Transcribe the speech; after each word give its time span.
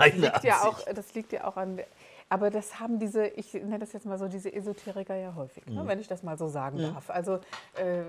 Das 0.00 0.14
ist 0.14 0.20
meine 0.20 0.32
liegt 0.32 0.44
ja 0.44 0.62
auch, 0.62 0.80
das 0.94 1.14
liegt 1.14 1.32
ja 1.32 1.44
auch 1.44 1.56
an. 1.56 1.80
Aber 2.32 2.48
das 2.48 2.78
haben 2.80 2.98
diese, 2.98 3.26
ich 3.26 3.52
nenne 3.54 3.80
das 3.80 3.92
jetzt 3.92 4.06
mal 4.06 4.16
so, 4.16 4.28
diese 4.28 4.52
Esoteriker 4.52 5.16
ja 5.16 5.34
häufig, 5.34 5.66
Mhm. 5.66 5.74
ne, 5.74 5.82
wenn 5.86 5.98
ich 6.00 6.08
das 6.08 6.22
mal 6.22 6.38
so 6.38 6.46
sagen 6.48 6.78
darf. 6.78 7.10
Also 7.10 7.34
äh, 7.74 8.02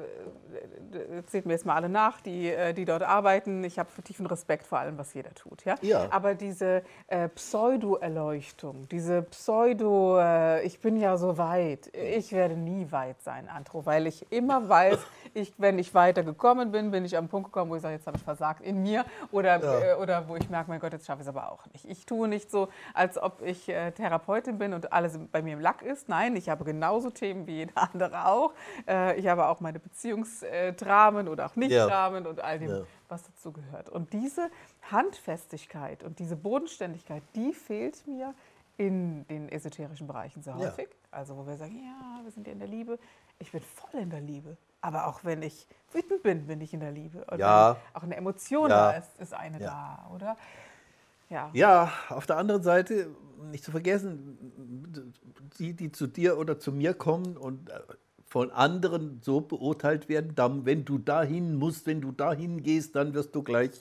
seht 1.28 1.46
mir 1.46 1.54
jetzt 1.54 1.66
mal 1.66 1.76
alle 1.76 1.90
nach, 1.90 2.22
die, 2.22 2.50
äh, 2.50 2.74
die 2.74 2.86
dort 2.86 3.04
arbeiten. 3.04 3.64
Ich 3.64 3.80
habe 3.80 3.90
tiefen 4.04 4.26
Respekt 4.28 4.66
vor 4.68 4.78
allem, 4.80 4.98
was 4.98 5.14
jeder 5.14 5.34
tut. 5.34 5.66
Ja? 5.66 5.76
Ja. 5.82 6.08
Aber 6.12 6.36
diese 6.36 6.84
äh, 7.08 7.28
Pseudo-Erleuchtung, 7.30 8.88
diese 8.90 9.22
Pseudo, 9.24 10.20
äh, 10.20 10.62
ich 10.64 10.80
bin 10.80 10.98
ja 10.98 11.18
so 11.18 11.38
weit, 11.38 11.92
ich 11.96 12.32
werde 12.32 12.56
nie 12.56 12.92
weit 12.92 13.22
sein, 13.22 13.50
Andro, 13.50 13.86
weil 13.86 14.08
ich 14.08 14.32
immer 14.32 14.68
weiß, 14.70 15.00
ich, 15.34 15.54
wenn 15.58 15.80
ich 15.80 15.94
weiter 15.94 16.24
gekommen 16.24 16.72
bin, 16.72 16.92
bin 16.92 17.06
ich 17.06 17.18
am 17.18 17.28
Punkt 17.28 17.48
gekommen, 17.52 17.72
wo 17.72 17.76
ich 17.76 17.82
sage, 17.82 17.96
jetzt 17.96 18.08
habe 18.08 18.18
ich 18.18 18.24
versagt 18.24 18.62
in 18.62 18.84
mir 18.84 19.06
oder, 19.32 19.62
Ja. 19.64 19.94
äh, 19.94 19.96
oder 20.02 20.28
wo 20.28 20.36
ich 20.36 20.50
merke, 20.50 20.70
mein 20.70 20.80
Gott, 20.80 20.94
jetzt 20.94 21.06
schaffe 21.06 21.22
ich 21.22 21.28
es 21.28 21.36
aber 21.36 21.52
auch 21.52 21.66
nicht. 21.74 21.86
Ich 21.86 22.06
tue 22.06 22.28
nicht 22.28 22.52
so, 22.52 22.68
als 22.94 23.18
ob 23.18 23.42
ich 23.42 23.68
äh, 23.70 23.92
Therapeutin 24.16 24.58
bin 24.58 24.74
und 24.74 24.92
alles 24.92 25.18
bei 25.32 25.42
mir 25.42 25.54
im 25.54 25.62
Lack 25.62 25.82
ist. 25.84 26.10
Nein, 26.10 26.36
ich 26.36 26.50
habe 26.50 26.66
genauso 26.66 27.10
Themen 27.12 27.48
wie 27.48 27.56
jeder 27.60 27.72
andere 27.94 28.26
auch. 28.26 28.54
Äh, 28.88 29.18
ich 29.18 29.28
habe 29.28 29.48
auch 29.48 29.62
meine 29.62 29.80
Beziehungsdramen 29.80 31.28
oder 31.30 31.46
auch 31.46 31.56
Nicht-Dramen 31.56 32.28
und 32.28 32.42
all 32.44 32.60
dem, 32.60 32.70
Ja. 32.70 32.82
was 33.08 33.24
dazu 33.24 33.54
gehört. 33.54 33.90
Und 33.90 34.12
diese 34.12 34.50
Handfestigkeit 34.92 36.04
und 36.04 36.20
diese 36.20 36.36
Bodenständigkeit, 36.36 37.24
die 37.36 37.54
fehlt 37.54 38.06
mir 38.06 38.34
in 38.78 39.26
den 39.28 39.48
esoterischen 39.50 40.08
Bereichen 40.08 40.42
sehr 40.44 40.54
Ja. 40.56 40.60
häufig. 40.60 40.90
Also 41.12 41.38
wo 41.38 41.48
wir 41.48 41.56
sagen, 41.56 41.76
ja, 41.78 42.24
wir 42.24 42.32
sind 42.32 42.48
ja 42.48 42.54
in 42.54 42.60
der 42.60 42.68
Liebe. 42.68 43.00
Ich 43.40 43.52
bin 43.52 43.62
voll 43.62 44.00
in 44.02 44.10
der 44.10 44.22
Liebe. 44.22 44.58
Aber 44.82 45.08
auch 45.08 45.24
wenn 45.24 45.42
ich 45.42 45.68
wütend 45.94 46.24
bin, 46.24 46.48
bin 46.48 46.60
ich 46.60 46.74
in 46.74 46.80
der 46.82 46.92
Liebe. 46.92 47.24
Und 47.32 47.40
Ja. 47.40 47.78
auch 47.94 48.04
eine 48.04 48.16
Emotion 48.18 48.70
Ja. 48.70 48.92
da 48.92 48.98
ist, 48.98 49.10
ist 49.20 49.34
eine 49.34 49.60
Ja. 49.60 50.00
da, 50.10 50.14
oder? 50.16 50.38
Ja. 51.30 51.50
Ja, 51.54 51.92
auf 52.10 52.26
der 52.26 52.38
anderen 52.38 52.62
Seite, 52.64 53.08
nicht 53.50 53.64
zu 53.64 53.72
vergessen, 53.72 54.38
die, 55.60 55.74
die 55.74 55.92
zu 55.92 56.08
dir 56.08 56.38
oder 56.38 56.60
zu 56.60 56.72
mir 56.72 56.94
kommen 56.94 57.38
und 57.38 57.70
äh, 57.70 57.80
von 58.26 58.50
anderen 58.52 59.20
so 59.22 59.42
beurteilt 59.42 60.08
werden, 60.08 60.36
dann, 60.36 60.66
wenn 60.66 60.86
du 60.86 60.98
dahin 60.98 61.56
musst, 61.56 61.86
wenn 61.86 62.00
du 62.00 62.12
dahin 62.14 62.64
gehst, 62.64 62.96
dann 62.96 63.14
wirst 63.14 63.36
du 63.36 63.44
gleich, 63.44 63.72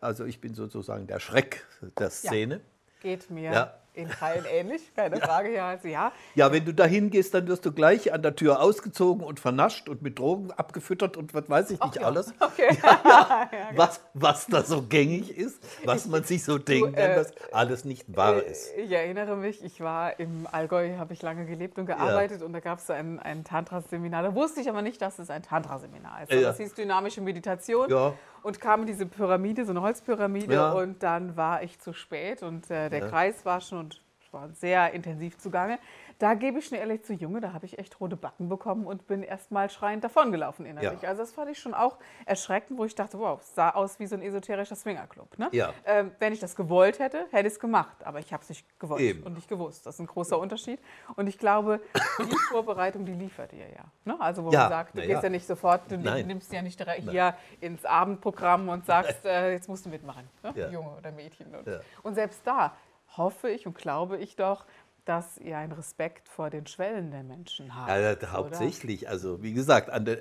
also 0.00 0.26
ich 0.26 0.40
bin 0.40 0.54
sozusagen 0.54 1.06
der 1.06 1.20
Schreck 1.20 1.66
der 1.98 2.10
Szene. 2.10 2.60
Geht 3.00 3.30
mir 3.30 3.52
Ja. 3.52 3.81
In 3.94 4.08
Teilen 4.08 4.44
ähnlich, 4.50 4.94
keine 4.94 5.18
Frage. 5.18 5.54
Ja, 5.54 5.68
also 5.68 5.88
ja. 5.88 6.12
Ja, 6.34 6.50
wenn 6.52 6.64
du 6.64 6.72
dahin 6.72 7.10
gehst, 7.10 7.34
dann 7.34 7.46
wirst 7.46 7.66
du 7.66 7.72
gleich 7.72 8.12
an 8.12 8.22
der 8.22 8.34
Tür 8.34 8.60
ausgezogen 8.60 9.22
und 9.22 9.38
vernascht 9.38 9.88
und 9.88 10.02
mit 10.02 10.18
Drogen 10.18 10.50
abgefüttert 10.50 11.16
und 11.16 11.34
was 11.34 11.48
weiß 11.48 11.70
ich 11.70 11.80
nicht 11.80 11.96
ja. 11.96 12.02
alles. 12.02 12.32
Okay. 12.40 12.76
Was, 13.76 14.00
was 14.14 14.46
da 14.46 14.62
so 14.62 14.82
gängig 14.82 15.36
ist, 15.36 15.62
was 15.84 16.06
man 16.06 16.24
sich 16.24 16.44
so 16.44 16.58
denkt, 16.58 16.96
äh, 16.96 17.16
dass 17.16 17.32
alles 17.52 17.84
nicht 17.84 18.16
wahr 18.16 18.42
ist. 18.42 18.70
Ich 18.76 18.90
erinnere 18.90 19.36
mich, 19.36 19.62
ich 19.64 19.80
war 19.80 20.18
im 20.18 20.46
Allgäu, 20.50 20.96
habe 20.96 21.12
ich 21.12 21.22
lange 21.22 21.46
gelebt 21.46 21.78
und 21.78 21.86
gearbeitet 21.86 22.42
und 22.42 22.52
da 22.52 22.60
gab 22.60 22.78
es 22.78 22.90
ein, 22.90 23.18
ein 23.18 23.44
Tantra-Seminar. 23.44 24.22
Da 24.22 24.34
wusste 24.34 24.60
ich 24.60 24.68
aber 24.68 24.82
nicht, 24.82 25.00
dass 25.00 25.18
es 25.18 25.30
ein 25.30 25.42
Tantra-Seminar 25.42 26.22
ist. 26.22 26.32
Ja. 26.32 26.40
Das 26.42 26.58
hieß 26.58 26.74
dynamische 26.74 27.20
Meditation 27.20 27.88
Ja. 27.90 28.14
Und 28.42 28.60
kam 28.60 28.80
in 28.82 28.86
diese 28.86 29.06
Pyramide, 29.06 29.64
so 29.64 29.70
eine 29.72 29.82
Holzpyramide 29.82 30.54
Ja. 30.54 30.72
und 30.72 31.02
dann 31.02 31.36
war 31.36 31.62
ich 31.62 31.78
zu 31.78 31.92
spät 31.92 32.42
und 32.42 32.70
äh, 32.70 32.90
der 32.90 33.00
Ja. 33.00 33.08
Kreis 33.08 33.44
war 33.44 33.60
schon 33.60 33.78
und 33.78 34.01
es 34.32 34.40
war 34.40 34.48
sehr 34.50 34.92
intensiv 34.92 35.36
zugange. 35.38 35.78
Da 36.18 36.34
gebe 36.34 36.58
ich 36.60 36.66
schon 36.66 36.78
ehrlich 36.78 37.02
zu 37.02 37.12
Junge, 37.12 37.40
da 37.40 37.52
habe 37.52 37.66
ich 37.66 37.78
echt 37.78 38.00
rote 38.00 38.16
Backen 38.16 38.48
bekommen 38.48 38.86
und 38.86 39.06
bin 39.06 39.22
erst 39.22 39.50
mal 39.50 39.68
schreiend 39.68 40.04
davongelaufen 40.04 40.64
innerlich. 40.64 41.02
Ja. 41.02 41.08
Also 41.10 41.22
das 41.22 41.32
fand 41.32 41.50
ich 41.50 41.58
schon 41.58 41.74
auch 41.74 41.98
erschreckend, 42.26 42.78
wo 42.78 42.84
ich 42.84 42.94
dachte, 42.94 43.18
wow, 43.18 43.40
es 43.40 43.54
sah 43.54 43.70
aus 43.70 43.98
wie 43.98 44.06
so 44.06 44.14
ein 44.14 44.22
esoterischer 44.22 44.76
Swingerclub. 44.76 45.38
Ne? 45.38 45.48
Ja. 45.52 45.72
Ähm, 45.84 46.12
wenn 46.18 46.32
ich 46.32 46.40
das 46.40 46.54
gewollt 46.56 46.98
hätte, 46.98 47.26
hätte 47.30 47.48
ich 47.48 47.54
es 47.54 47.60
gemacht. 47.60 48.04
Aber 48.04 48.20
ich 48.20 48.32
habe 48.32 48.42
es 48.42 48.48
nicht 48.48 48.78
gewollt 48.78 49.00
Eben. 49.02 49.22
und 49.24 49.34
nicht 49.34 49.48
gewusst. 49.48 49.84
Das 49.84 49.96
ist 49.96 50.00
ein 50.00 50.06
großer 50.06 50.38
Unterschied. 50.38 50.80
Und 51.16 51.26
ich 51.26 51.38
glaube, 51.38 51.80
die 52.20 52.36
Vorbereitung, 52.50 53.04
die 53.04 53.12
liefert 53.14 53.52
ihr 53.52 53.68
ja. 53.68 53.84
Ne? 54.04 54.16
Also 54.20 54.44
wo 54.44 54.50
Ja, 54.50 54.60
man 54.60 54.68
sagt, 54.70 54.96
du 54.96 55.00
gehst 55.02 55.10
ja. 55.10 55.22
ja 55.24 55.28
nicht 55.28 55.46
sofort, 55.46 55.90
du 55.90 55.98
Nein. 55.98 56.26
nimmst 56.26 56.52
ja 56.52 56.62
nicht 56.62 56.78
direkt 56.78 57.10
hier 57.10 57.34
ins 57.60 57.84
Abendprogramm 57.84 58.68
und 58.68 58.86
sagst, 58.86 59.24
äh, 59.26 59.52
jetzt 59.52 59.68
musst 59.68 59.84
du 59.84 59.90
mitmachen, 59.90 60.28
ne? 60.42 60.52
Ja. 60.54 60.68
Junge 60.70 60.90
oder 60.96 61.10
Mädchen. 61.10 61.54
Und, 61.54 61.66
Ja. 61.66 61.80
und 62.02 62.14
selbst 62.14 62.40
da 62.46 62.72
hoffe 63.16 63.50
ich 63.50 63.66
und 63.66 63.76
glaube 63.76 64.18
ich 64.18 64.36
doch, 64.36 64.66
dass 65.04 65.38
ihr 65.38 65.58
einen 65.58 65.72
Respekt 65.72 66.28
vor 66.28 66.50
den 66.50 66.66
Schwellen 66.66 67.10
der 67.10 67.22
Menschen 67.22 67.74
habt. 67.74 67.88
Ja, 67.88 68.12
oder? 68.12 68.32
hauptsächlich. 68.32 69.08
Also 69.08 69.42
wie 69.42 69.52
gesagt, 69.52 69.90
der, 70.06 70.18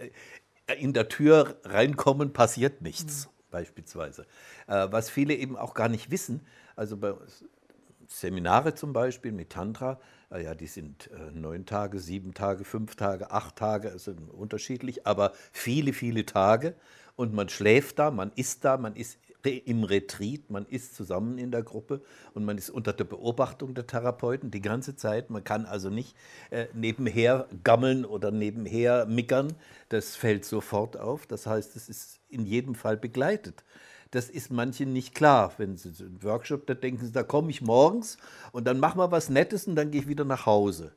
in 0.78 0.94
der 0.94 1.08
Tür 1.08 1.58
reinkommen 1.64 2.34
passiert 2.34 2.82
nichts, 2.82 3.30
beispielsweise. 3.52 4.26
Äh, 4.68 4.88
was 4.90 5.10
viele 5.10 5.36
eben 5.36 5.58
auch 5.58 5.74
gar 5.74 5.90
nicht 5.90 6.12
wissen, 6.12 6.46
also 6.76 6.98
bei 6.98 7.14
Seminare 8.08 8.74
zum 8.74 8.94
Beispiel 8.94 9.32
mit 9.32 9.52
Tantra, 9.52 10.00
äh, 10.32 10.44
ja, 10.44 10.56
die 10.56 10.68
sind 10.68 11.10
äh, 11.12 11.32
neun 11.32 11.66
Tage, 11.66 12.00
sieben 12.00 12.34
Tage, 12.34 12.64
fünf 12.64 12.96
Tage, 12.96 13.32
acht 13.32 13.56
Tage, 13.56 13.92
also 13.92 14.14
unterschiedlich, 14.32 15.06
aber 15.06 15.34
viele, 15.52 15.94
viele 15.94 16.26
Tage. 16.26 16.76
Und 17.16 17.34
man 17.34 17.50
schläft 17.50 18.00
da, 18.00 18.10
man 18.10 18.32
isst 18.36 18.66
da, 18.66 18.78
man 18.78 18.96
ist 18.96 19.20
im 19.50 19.84
Retreat, 19.84 20.50
man 20.50 20.66
ist 20.66 20.96
zusammen 20.96 21.38
in 21.38 21.52
der 21.52 21.64
Gruppe 21.64 22.02
und 22.34 22.46
man 22.46 22.58
ist 22.58 22.70
unter 22.70 22.94
der 22.94 23.04
Beobachtung 23.04 23.74
der 23.74 23.88
Therapeuten 23.88 24.52
die 24.52 24.62
ganze 24.62 24.96
Zeit. 24.96 25.30
Man 25.30 25.44
kann 25.44 25.66
also 25.66 25.90
nicht 25.90 26.16
äh, 26.50 26.68
nebenher 26.74 27.48
gammeln 27.64 28.06
oder 28.06 28.32
nebenher 28.32 29.06
mickern. 29.06 29.54
Das 29.90 30.16
fällt 30.16 30.46
sofort 30.46 30.98
auf. 30.98 31.26
Das 31.28 31.48
heißt, 31.48 31.76
es 31.76 31.90
ist 31.90 32.20
in 32.30 32.46
jedem 32.46 32.76
Fall 32.76 32.98
begleitet. 32.98 33.64
Das 34.12 34.30
ist 34.30 34.52
manchen 34.52 34.92
nicht 34.94 35.16
klar. 35.16 35.54
Wenn 35.58 35.78
sie 35.78 35.90
einen 36.04 36.22
Workshop, 36.22 36.68
da 36.68 36.74
denken 36.74 37.06
sie, 37.06 37.12
da 37.12 37.24
komme 37.24 37.50
ich 37.50 37.62
morgens 37.62 38.18
und 38.52 38.66
dann 38.66 38.80
machen 38.80 39.00
wir 39.00 39.12
was 39.12 39.30
Nettes 39.30 39.68
und 39.68 39.76
dann 39.76 39.92
gehe 39.92 40.02
ich 40.02 40.08
wieder 40.08 40.26
nach 40.26 40.46
Hause. 40.46 40.94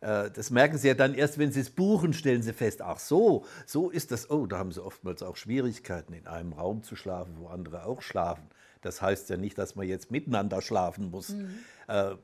Äh, 0.00 0.30
Das 0.30 0.50
merken 0.50 0.78
sie 0.78 0.88
ja 0.88 0.94
dann 0.94 1.14
erst, 1.14 1.38
wenn 1.38 1.50
sie 1.52 1.60
es 1.60 1.70
buchen, 1.70 2.12
stellen 2.12 2.42
sie 2.42 2.52
fest, 2.52 2.82
ach 2.82 2.98
so, 2.98 3.44
so 3.66 3.90
ist 3.90 4.10
das. 4.12 4.30
Oh, 4.30 4.46
da 4.46 4.58
haben 4.58 4.72
sie 4.72 4.82
oftmals 4.84 5.22
auch 5.22 5.36
Schwierigkeiten, 5.36 6.12
in 6.12 6.26
einem 6.26 6.52
Raum 6.52 6.82
zu 6.82 6.94
schlafen, 6.96 7.34
wo 7.38 7.48
andere 7.48 7.84
auch 7.84 8.02
schlafen. 8.02 8.44
Das 8.82 9.02
heißt 9.02 9.28
ja 9.30 9.36
nicht, 9.36 9.58
dass 9.58 9.74
man 9.74 9.88
jetzt 9.88 10.12
miteinander 10.12 10.62
schlafen 10.62 11.10
muss. 11.10 11.34
Äh, 11.88 12.14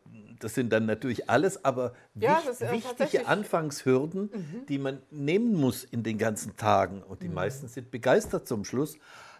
Das 0.41 0.55
sind 0.55 0.73
dann 0.73 0.87
natürlich 0.87 1.29
alles 1.31 1.65
aber 1.65 1.95
Ja, 2.15 2.41
wich- 2.47 2.61
äh, 2.61 2.73
wichtige 2.73 3.27
Anfangshürden, 3.27 4.31
die 4.69 4.79
man 4.79 4.99
nehmen 5.11 5.55
muss 5.55 5.85
in 5.85 6.03
den 6.03 6.19
ganzen 6.19 6.57
Tagen. 6.57 7.03
Und 7.03 7.23
die 7.23 7.29
meisten 7.29 7.67
sind 7.69 7.91
begeistert 7.91 8.47
zum 8.47 8.65
Schluss. 8.65 8.97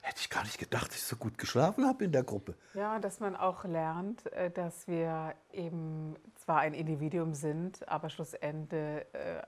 Hätte 0.07 0.21
ich 0.21 0.29
gar 0.29 0.43
nicht 0.43 0.59
gedacht, 0.59 0.89
dass 0.89 0.97
ich 0.97 1.03
so 1.05 1.17
gut 1.17 1.39
geschlafen 1.39 1.87
habe 1.87 2.05
in 2.05 2.13
der 2.13 2.25
Gruppe. 2.25 2.55
Ja, 2.75 2.99
dass 2.99 3.21
man 3.21 3.35
auch 3.37 3.65
lernt, 3.65 4.31
äh, 4.33 4.51
dass 4.51 4.87
wir 4.87 5.35
eben 5.51 6.15
zwar 6.37 6.59
ein 6.61 6.75
Individuum 6.75 7.33
sind, 7.33 7.89
aber 7.89 8.11
schlussendlich 8.11 8.81
äh, 9.15 9.43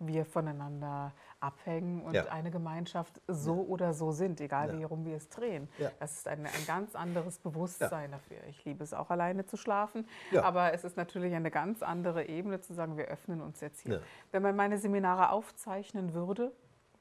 wir 0.00 0.26
voneinander 0.26 1.12
abhängen 1.40 2.02
und 2.02 2.12
Ja. 2.14 2.26
eine 2.26 2.50
Gemeinschaft 2.50 3.22
so 3.28 3.62
oder 3.62 3.94
so 3.94 4.12
sind, 4.12 4.40
egal 4.42 4.72
Ja. 4.74 4.78
wie 4.78 4.82
rum 4.84 5.06
wir 5.06 5.16
es 5.16 5.30
drehen. 5.30 5.68
Ja. 5.78 5.90
Das 6.00 6.12
ist 6.18 6.28
ein, 6.28 6.44
ein 6.44 6.66
ganz 6.66 6.94
anderes 6.94 7.38
Bewusstsein 7.38 8.10
dafür. 8.10 8.36
Ich 8.50 8.62
liebe 8.66 8.84
es 8.84 8.92
auch 8.92 9.08
alleine 9.08 9.46
zu 9.46 9.56
schlafen, 9.56 10.06
aber 10.42 10.74
es 10.74 10.84
ist 10.84 10.98
natürlich 10.98 11.32
eine 11.34 11.50
ganz 11.50 11.82
andere 11.82 12.26
Ebene 12.26 12.60
zu 12.60 12.74
sagen, 12.74 12.98
wir 12.98 13.06
öffnen 13.06 13.40
uns 13.40 13.60
jetzt 13.62 13.80
hier. 13.80 14.02
Wenn 14.32 14.42
man 14.42 14.54
meine 14.56 14.76
Seminare 14.76 15.30
aufzeichnen 15.30 16.12
würde, 16.12 16.52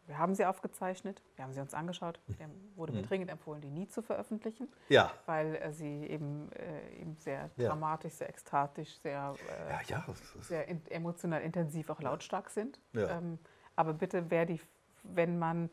wir 0.08 0.18
haben 0.18 0.36
sie 0.36 0.46
aufgezeichnet, 0.46 1.22
wir 1.36 1.46
haben 1.46 1.54
sie 1.54 1.62
uns 1.62 1.74
angeschaut, 1.74 2.20
mir 2.28 2.50
wurde 2.76 2.92
Mhm. 2.94 3.00
mir 3.00 3.06
dringend 3.06 3.32
empfohlen, 3.32 3.62
die 3.62 3.70
nie 3.70 3.88
zu 3.88 4.02
veröffentlichen 4.02 4.68
Ja. 4.90 5.12
weil 5.26 5.56
äh, 5.56 5.72
sie 5.72 6.06
eben, 6.08 6.52
äh, 6.54 7.02
eben 7.02 7.16
sehr 7.18 7.50
Ja. 7.58 7.70
dramatisch, 7.70 8.14
sehr 8.14 8.30
ekstatisch, 8.30 8.98
sehr, 9.00 9.36
äh, 9.70 9.92
Ja, 9.92 10.04
sehr 10.42 10.68
in, 10.68 10.86
emotional 10.88 11.42
intensiv, 11.42 11.90
auch 11.90 12.02
lautstark 12.02 12.50
sind. 12.50 12.80
Ähm, 12.94 13.40
aber 13.76 13.94
bitte, 13.94 14.30
wer 14.30 14.46
die, 14.46 14.60
wenn 15.04 15.40
man 15.40 15.70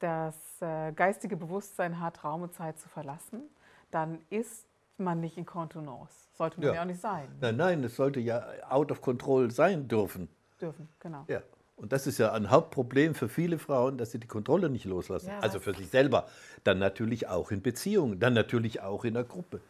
das 0.00 0.36
äh, 0.60 0.92
geistige 0.92 1.36
Bewusstsein 1.36 2.00
hat, 2.00 2.24
Raum 2.24 2.42
und 2.42 2.52
Zeit 2.52 2.78
zu 2.78 2.88
verlassen, 2.88 3.42
dann 3.90 4.20
ist 4.30 4.66
man 4.98 5.20
nicht 5.20 5.36
in 5.38 5.44
Kontenance. 5.46 6.28
Sollte 6.34 6.60
man 6.60 6.68
Ja. 6.68 6.74
ja, 6.74 6.82
auch 6.82 6.86
nicht 6.86 7.00
sein 7.00 7.28
Nein, 7.40 7.56
nein, 7.56 7.84
es 7.84 7.96
sollte 7.96 8.20
ja 8.20 8.44
out 8.68 8.90
of 8.92 9.00
control 9.00 9.50
sein 9.50 9.88
dürfen. 9.88 10.28
dürfen. 10.60 10.88
Genau. 11.00 11.24
Ja. 11.28 11.40
Und 11.76 11.92
das 11.92 12.06
ist 12.06 12.18
ja 12.18 12.32
ein 12.32 12.50
Hauptproblem 12.50 13.14
für 13.14 13.28
viele 13.28 13.58
Frauen, 13.58 13.98
dass 13.98 14.12
sie 14.12 14.20
die 14.20 14.28
Kontrolle 14.28 14.70
nicht 14.70 14.84
loslassen. 14.84 15.28
Ja, 15.30 15.40
also 15.40 15.58
für 15.60 15.74
sich 15.74 15.88
selber. 15.88 16.26
Dann 16.62 16.78
natürlich 16.78 17.26
auch 17.28 17.50
in 17.50 17.62
Beziehungen, 17.62 18.20
dann 18.20 18.32
natürlich 18.32 18.80
auch 18.80 19.04
in 19.04 19.14
der 19.14 19.24
Gruppe. 19.24 19.60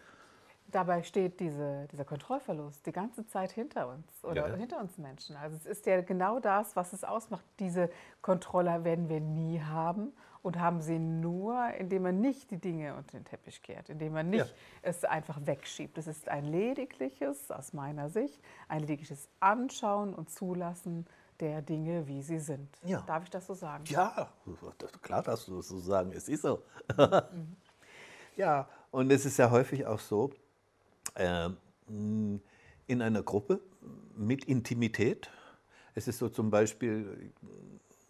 Dabei 0.71 1.03
steht 1.05 1.39
diese, 1.41 1.87
dieser 1.93 2.05
Kontrollverlust 2.05 2.85
die 2.85 2.93
ganze 2.93 3.27
Zeit 3.29 3.53
hinter 3.53 3.89
uns 3.89 4.07
oder 4.25 4.49
Ja. 4.49 4.55
hinter 4.57 4.81
uns 4.81 4.99
Menschen. 4.99 5.37
Also 5.37 5.57
es 5.57 5.67
ist 5.67 5.87
ja 5.87 6.01
genau 6.01 6.41
das, 6.41 6.75
was 6.75 6.93
es 6.93 7.05
ausmacht. 7.05 7.45
Diese 7.61 7.89
Kontrolle 8.23 8.83
werden 8.85 9.09
wir 9.09 9.21
nie 9.21 9.61
haben 9.61 10.13
und 10.43 10.59
haben 10.59 10.81
sie 10.83 10.99
nur, 10.99 11.69
indem 11.79 12.03
man 12.03 12.21
nicht 12.21 12.51
die 12.51 12.59
Dinge 12.61 12.97
unter 12.97 13.17
den 13.19 13.25
Teppich 13.25 13.63
kehrt, 13.63 13.89
indem 13.89 14.13
man 14.15 14.29
nicht 14.31 14.47
Ja. 14.51 14.55
es 14.83 15.05
einfach 15.05 15.39
wegschiebt. 15.47 15.97
Es 15.97 16.09
ist 16.09 16.29
ein 16.29 16.45
ledigliches, 16.45 17.51
aus 17.53 17.73
meiner 17.73 18.09
Sicht, 18.11 18.41
ein 18.69 18.81
ledigliches 18.81 19.29
Anschauen 19.41 20.13
und 20.13 20.29
Zulassen 20.29 21.07
der 21.41 21.63
Dinge, 21.63 22.07
wie 22.07 22.23
sie 22.23 22.39
sind. 22.39 22.69
Ja. 22.85 23.03
Darf 23.03 23.25
ich 23.25 23.31
das 23.31 23.47
so 23.47 23.55
sagen? 23.55 23.85
Ja, 23.87 24.31
klar 25.03 25.23
darfst 25.23 25.49
du 25.49 25.57
das 25.57 25.69
so 25.69 25.79
sagen, 25.79 26.13
es 26.13 26.29
ist 26.29 26.43
so. 26.43 26.63
ja, 28.37 28.69
und 28.91 29.11
es 29.11 29.25
ist 29.25 29.37
ja 29.39 29.51
häufig 29.51 29.87
auch 29.87 30.01
so, 30.01 30.31
ähm, 31.17 31.57
in 32.87 33.03
einer 33.03 33.23
Gruppe 33.23 33.61
mit 34.17 34.45
Intimität, 34.45 35.31
es 35.95 36.09
ist 36.09 36.19
so 36.19 36.29
zum 36.29 36.51
Beispiel, 36.51 37.33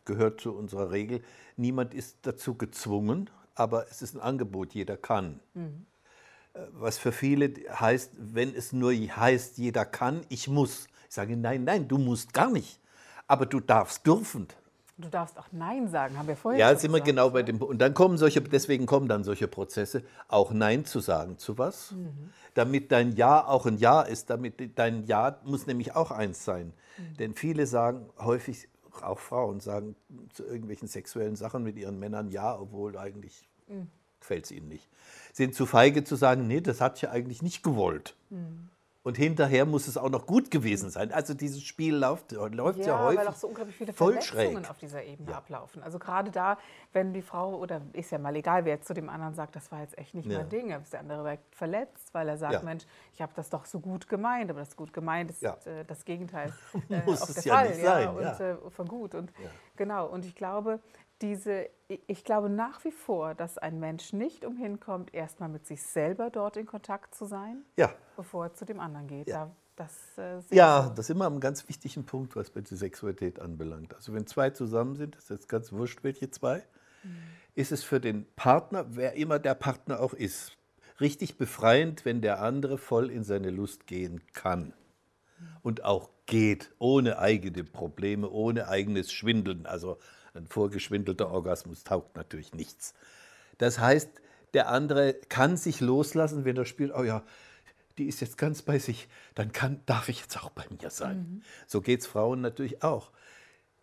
gehört 0.04 0.40
zu 0.40 0.54
unserer 0.54 0.90
Regel, 0.90 1.22
niemand 1.56 1.94
ist 1.94 2.18
dazu 2.22 2.54
gezwungen, 2.54 3.30
aber 3.54 3.88
es 3.90 4.02
ist 4.02 4.14
ein 4.14 4.20
Angebot, 4.20 4.74
jeder 4.74 4.96
kann. 4.96 5.40
Äh, 5.54 6.60
Was 6.72 6.98
für 6.98 7.12
viele 7.12 7.52
heißt, 7.68 8.12
wenn 8.18 8.54
es 8.54 8.72
nur 8.72 8.92
heißt, 8.92 9.58
jeder 9.58 9.84
kann, 9.84 10.24
ich 10.28 10.48
muss. 10.48 10.88
Ich 11.08 11.14
sage, 11.14 11.36
nein, 11.36 11.64
nein, 11.64 11.86
du 11.86 11.98
musst 11.98 12.32
gar 12.32 12.50
nicht. 12.50 12.80
Aber 13.26 13.46
du 13.46 13.60
darfst 13.60 14.06
dürfen. 14.06 14.48
Du 14.96 15.08
darfst 15.08 15.36
auch 15.38 15.48
Nein 15.50 15.88
sagen, 15.88 16.16
haben 16.16 16.28
wir 16.28 16.36
vorhin 16.36 16.60
Ja, 16.60 16.68
sind 16.76 16.92
wir 16.92 17.00
gesagt. 17.00 17.06
genau 17.06 17.30
bei 17.30 17.42
dem 17.42 17.60
Und 17.60 17.78
dann 17.78 17.94
kommen 17.94 18.16
solche, 18.16 18.40
deswegen 18.40 18.86
kommen 18.86 19.08
dann 19.08 19.24
solche 19.24 19.48
Prozesse, 19.48 20.04
auch 20.28 20.52
Nein 20.52 20.84
zu 20.84 21.00
sagen 21.00 21.36
zu 21.38 21.58
was, 21.58 21.92
Mhm. 21.92 22.30
damit 22.54 22.92
dein 22.92 23.12
Ja 23.16 23.44
auch 23.44 23.66
ein 23.66 23.78
Ja 23.78 24.02
ist, 24.02 24.30
damit 24.30 24.78
dein 24.78 25.04
Ja 25.04 25.40
muss 25.44 25.66
nämlich 25.66 25.96
auch 25.96 26.12
eins 26.12 26.44
sein. 26.44 26.72
Mhm. 26.96 27.16
Denn 27.16 27.34
viele 27.34 27.66
sagen, 27.66 28.08
häufig 28.18 28.68
auch 29.02 29.18
Frauen 29.18 29.58
sagen 29.58 29.96
zu 30.32 30.44
irgendwelchen 30.44 30.86
sexuellen 30.86 31.34
Sachen 31.34 31.64
mit 31.64 31.76
ihren 31.76 31.98
Männern 31.98 32.30
Ja, 32.30 32.56
obwohl 32.56 32.96
eigentlich 32.96 33.48
Mhm. 33.66 33.88
gefällt 34.20 34.44
es 34.44 34.52
ihnen 34.52 34.68
nicht. 34.68 34.88
Sind 35.32 35.56
zu 35.56 35.66
feige 35.66 36.04
zu 36.04 36.14
sagen, 36.14 36.46
nee, 36.46 36.60
das 36.60 36.80
hat 36.80 36.96
ich 36.96 37.02
ja 37.02 37.10
eigentlich 37.10 37.42
nicht 37.42 37.64
gewollt. 37.64 38.14
Mhm. 38.30 38.68
Und 39.04 39.18
hinterher 39.18 39.66
muss 39.66 39.86
es 39.86 39.98
auch 39.98 40.08
noch 40.08 40.26
gut 40.26 40.50
gewesen 40.50 40.88
sein. 40.88 41.12
Also 41.12 41.34
dieses 41.34 41.62
Spiel 41.62 41.94
läuft, 41.94 42.32
läuft 42.32 42.78
ja, 42.78 42.86
Ja, 42.86 43.04
häufig 43.04 43.20
weil 43.20 43.28
auch 43.28 43.34
so 43.36 43.48
unglaublich 43.48 43.76
viele 43.76 43.92
voll 43.92 44.14
Verletzungen 44.20 44.56
schräg. 44.64 44.70
auf 44.70 44.78
dieser 44.78 45.04
Ebene 45.04 45.36
ablaufen. 45.36 45.82
Also 45.82 45.98
gerade 45.98 46.30
da, 46.30 46.56
wenn 46.94 47.12
die 47.12 47.20
Frau, 47.20 47.54
oder 47.58 47.82
ist 47.92 48.10
ja 48.12 48.18
mal 48.18 48.34
egal, 48.34 48.64
wer 48.64 48.72
jetzt 48.76 48.86
zu 48.88 48.94
dem 48.94 49.10
anderen 49.10 49.34
sagt, 49.34 49.56
das 49.56 49.70
war 49.70 49.80
jetzt 49.82 49.98
echt 49.98 50.14
nicht 50.14 50.26
Ja. 50.26 50.38
mein 50.38 50.48
Ding, 50.48 50.70
ist 50.70 50.94
der 50.94 51.00
andere 51.00 51.18
direkt 51.22 51.54
verletzt, 51.54 52.14
weil 52.14 52.30
er 52.30 52.38
sagt, 52.38 52.54
Ja. 52.54 52.62
Mensch, 52.62 52.84
ich 53.12 53.20
habe 53.20 53.32
das 53.36 53.50
doch 53.50 53.66
so 53.66 53.78
gut 53.78 54.08
gemeint, 54.08 54.50
aber 54.50 54.60
das 54.60 54.74
gut 54.74 54.90
gemeint 54.94 55.30
ist 55.30 55.42
Ja. 55.42 55.58
äh, 55.66 55.84
das 55.86 56.06
Gegenteil 56.06 56.50
äh, 56.88 57.02
Muss 57.04 57.20
auf 57.20 57.28
es 57.28 57.34
der 57.34 57.44
ja 57.44 57.54
Fall. 57.56 57.68
nicht 57.68 57.82
ja, 57.82 57.84
sein, 57.84 58.08
und 58.08 58.22
ja. 58.22 58.50
äh, 58.52 58.56
von 58.70 58.88
gut. 58.88 59.14
Und 59.14 59.30
genau, 59.76 60.06
und 60.06 60.24
ich 60.24 60.34
glaube, 60.34 60.80
diese, 61.24 61.68
ich 61.88 62.24
glaube 62.24 62.50
nach 62.50 62.84
wie 62.84 62.90
vor, 62.90 63.34
dass 63.34 63.58
ein 63.58 63.80
Mensch 63.80 64.12
nicht 64.12 64.44
umhin 64.44 64.80
kommt, 64.80 65.14
erstmal 65.14 65.48
mit 65.48 65.66
sich 65.66 65.82
selber 65.82 66.30
dort 66.30 66.56
in 66.56 66.66
Kontakt 66.66 67.14
zu 67.14 67.24
sein, 67.24 67.64
Ja, 67.76 67.92
bevor 68.16 68.46
er 68.46 68.54
zu 68.54 68.64
dem 68.64 68.80
anderen 68.80 69.06
geht. 69.06 69.28
Ja. 69.28 69.46
Da, 69.76 69.84
das, 69.84 70.18
äh, 70.18 70.54
Ja, 70.54 70.90
das 70.90 71.06
ist 71.06 71.10
immer 71.10 71.28
ein 71.28 71.40
ganz 71.40 71.68
wichtigen 71.68 72.04
Punkt, 72.04 72.36
was 72.36 72.50
bei 72.50 72.60
der 72.60 72.76
Sexualität 72.76 73.40
anbelangt. 73.40 73.94
Also 73.94 74.12
wenn 74.12 74.26
zwei 74.26 74.50
zusammen 74.50 74.96
sind, 74.96 75.16
das 75.16 75.24
ist 75.24 75.30
jetzt 75.30 75.48
ganz 75.48 75.72
wurscht, 75.72 76.04
welche 76.04 76.30
zwei, 76.30 76.62
ist 77.54 77.72
es 77.72 77.84
für 77.84 78.00
den 78.00 78.26
Partner, 78.36 78.86
wer 78.90 79.14
immer 79.14 79.38
der 79.38 79.54
Partner 79.54 80.00
auch 80.00 80.14
ist, 80.14 80.56
richtig 81.00 81.38
befreiend, 81.38 82.04
wenn 82.04 82.20
der 82.20 82.40
andere 82.40 82.78
voll 82.78 83.10
in 83.10 83.24
seine 83.24 83.50
Lust 83.50 83.86
gehen 83.86 84.22
kann. 84.32 84.72
Und 85.62 85.84
auch 85.84 86.10
geht, 86.26 86.72
ohne 86.78 87.18
eigene 87.18 87.64
Probleme, 87.64 88.30
ohne 88.30 88.68
eigenes 88.68 89.12
Schwindeln. 89.12 89.66
Also 89.66 89.98
ein 90.34 90.46
vorgeschwindelter 90.46 91.30
Orgasmus 91.30 91.84
taugt 91.84 92.16
natürlich 92.16 92.52
nichts. 92.54 92.94
Das 93.58 93.78
heißt, 93.78 94.10
der 94.52 94.68
andere 94.68 95.14
kann 95.14 95.56
sich 95.56 95.80
loslassen, 95.80 96.44
wenn 96.44 96.56
er 96.56 96.64
spürt, 96.64 96.92
oh 96.94 97.02
ja, 97.02 97.22
die 97.98 98.06
ist 98.06 98.20
jetzt 98.20 98.38
ganz 98.38 98.62
bei 98.62 98.78
sich, 98.78 99.08
dann 99.34 99.52
kann, 99.52 99.80
darf 99.86 100.08
ich 100.08 100.20
jetzt 100.20 100.36
auch 100.42 100.50
bei 100.50 100.64
mir 100.80 100.90
sein. 100.90 101.42
So 101.66 101.80
geht 101.80 102.00
es 102.00 102.06
Frauen 102.06 102.40
natürlich 102.40 102.82
auch. 102.82 103.10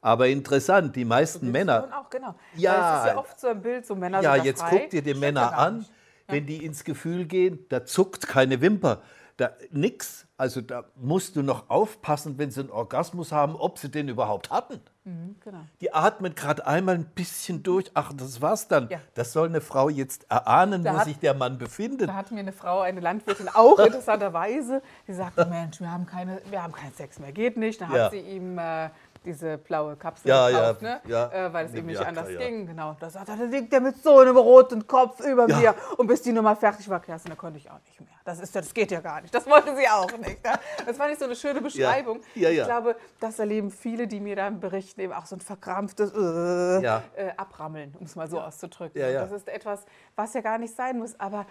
Aber 0.01 0.27
interessant, 0.27 0.95
die 0.95 1.05
meisten 1.05 1.39
Frauen 1.39 1.51
Männer, 1.51 2.01
auch, 2.01 2.09
genau. 2.09 2.35
Ja. 2.55 3.07
Ja 3.07 3.17
oft 3.17 3.39
so 3.39 3.47
ein 3.47 3.61
Bild, 3.61 3.85
so 3.85 3.95
Männer 3.95 4.21
ja, 4.21 4.35
jetzt 4.35 4.61
frei. 4.61 4.79
guck 4.79 4.89
dir 4.89 5.01
die 5.01 5.13
Männer 5.13 5.57
an, 5.57 5.85
wenn 6.27 6.45
die 6.45 6.65
ins 6.65 6.83
Gefühl 6.83 7.25
gehen, 7.25 7.65
da 7.69 7.85
zuckt 7.85 8.27
keine 8.27 8.61
Wimper, 8.61 9.01
da 9.37 9.51
nix. 9.69 10.25
Also 10.41 10.59
da 10.61 10.85
musst 10.95 11.35
du 11.35 11.43
noch 11.43 11.69
aufpassen, 11.69 12.39
wenn 12.39 12.49
sie 12.49 12.61
einen 12.61 12.71
Orgasmus 12.71 13.31
haben, 13.31 13.55
ob 13.55 13.77
sie 13.77 13.89
den 13.89 14.07
überhaupt 14.07 14.49
hatten. 14.49 14.79
Mhm, 15.03 15.35
genau. 15.39 15.59
Die 15.81 15.93
atmen 15.93 16.33
gerade 16.33 16.65
einmal 16.65 16.95
ein 16.95 17.05
bisschen 17.05 17.61
durch. 17.61 17.91
Ach, 17.93 18.11
das 18.11 18.41
war's 18.41 18.67
dann. 18.67 18.89
Ja. 18.89 18.97
Das 19.13 19.33
soll 19.33 19.49
eine 19.49 19.61
Frau 19.61 19.87
jetzt 19.89 20.25
erahnen, 20.31 20.83
Da 20.83 20.93
wo 20.95 20.97
hat- 20.97 21.05
sich 21.05 21.19
der 21.19 21.35
Mann 21.35 21.59
befindet. 21.59 22.09
Da 22.09 22.15
hat 22.15 22.31
mir 22.31 22.39
eine 22.39 22.53
Frau, 22.53 22.79
eine 22.79 23.01
Landwirtin, 23.01 23.49
auch 23.49 23.77
interessanterweise, 23.85 24.81
die 25.07 25.13
sagte, 25.13 25.45
Mensch, 25.45 25.79
wir 25.79 25.91
haben, 25.91 26.07
keine, 26.07 26.41
wir 26.49 26.63
haben 26.63 26.73
keinen 26.73 26.93
Sex 26.95 27.19
mehr, 27.19 27.31
geht 27.31 27.55
nicht. 27.57 27.79
Dann 27.79 27.91
Ja. 27.93 28.05
hat 28.05 28.11
sie 28.11 28.17
ihm 28.21 28.57
äh, 28.57 28.89
diese 29.23 29.57
blaue 29.57 29.95
Kapsel 29.95 30.29
Ja, 30.29 30.49
gekauft, 30.49 30.81
ja, 30.81 30.89
ne? 30.89 31.01
ja. 31.07 31.31
äh, 31.31 31.53
weil 31.53 31.65
es 31.67 31.73
ihm 31.75 31.85
nicht 31.85 31.99
anders 31.99 32.27
ging. 32.27 32.67
Genau. 32.67 32.95
Da 32.99 33.09
sagt 33.09 33.29
er, 33.29 33.37
da 33.37 33.43
liegt 33.43 33.71
der 33.71 33.81
mit 33.81 34.01
so 34.01 34.19
einem 34.19 34.37
roten 34.37 34.87
Kopf 34.87 35.19
über 35.19 35.47
mir. 35.47 35.75
Und 35.97 36.07
bis 36.07 36.21
die 36.21 36.31
Nummer 36.31 36.55
fertig 36.55 36.89
war, 36.89 36.99
Kerstin, 36.99 37.29
da 37.29 37.35
konnte 37.35 37.59
ich 37.59 37.69
auch 37.69 37.79
nicht 37.85 37.99
mehr. 37.99 38.09
Das, 38.23 38.39
ist, 38.39 38.55
das 38.55 38.73
geht 38.73 38.91
ja 38.91 38.99
gar 38.99 39.21
nicht. 39.21 39.33
Das 39.33 39.47
wollte 39.47 39.75
sie 39.75 39.87
auch 39.87 40.11
nicht. 40.17 40.43
Ne? 40.43 40.51
Das 40.85 40.97
fand 40.97 41.13
ich 41.13 41.19
so 41.19 41.25
eine 41.25 41.35
schöne 41.35 41.61
Beschreibung. 41.61 42.21
Ich 42.33 42.63
glaube, 42.63 42.95
das 43.19 43.39
erleben 43.39 43.71
viele, 43.71 44.07
die 44.07 44.19
mir 44.19 44.35
dann 44.35 44.59
berichten, 44.59 45.01
eben 45.01 45.13
auch 45.13 45.25
so 45.25 45.35
ein 45.35 45.41
verkrampftes 45.41 46.11
äh, 46.13 46.85
äh, 46.85 47.01
Abrammeln, 47.37 47.95
um 47.99 48.05
es 48.05 48.15
mal 48.15 48.29
so 48.29 48.39
auszudrücken. 48.39 49.01
Das 49.01 49.31
ist 49.31 49.47
etwas, 49.47 49.85
was 50.15 50.33
ja 50.33 50.41
gar 50.41 50.57
nicht 50.57 50.75
sein 50.75 50.97
muss. 50.97 51.19
Aber 51.19 51.45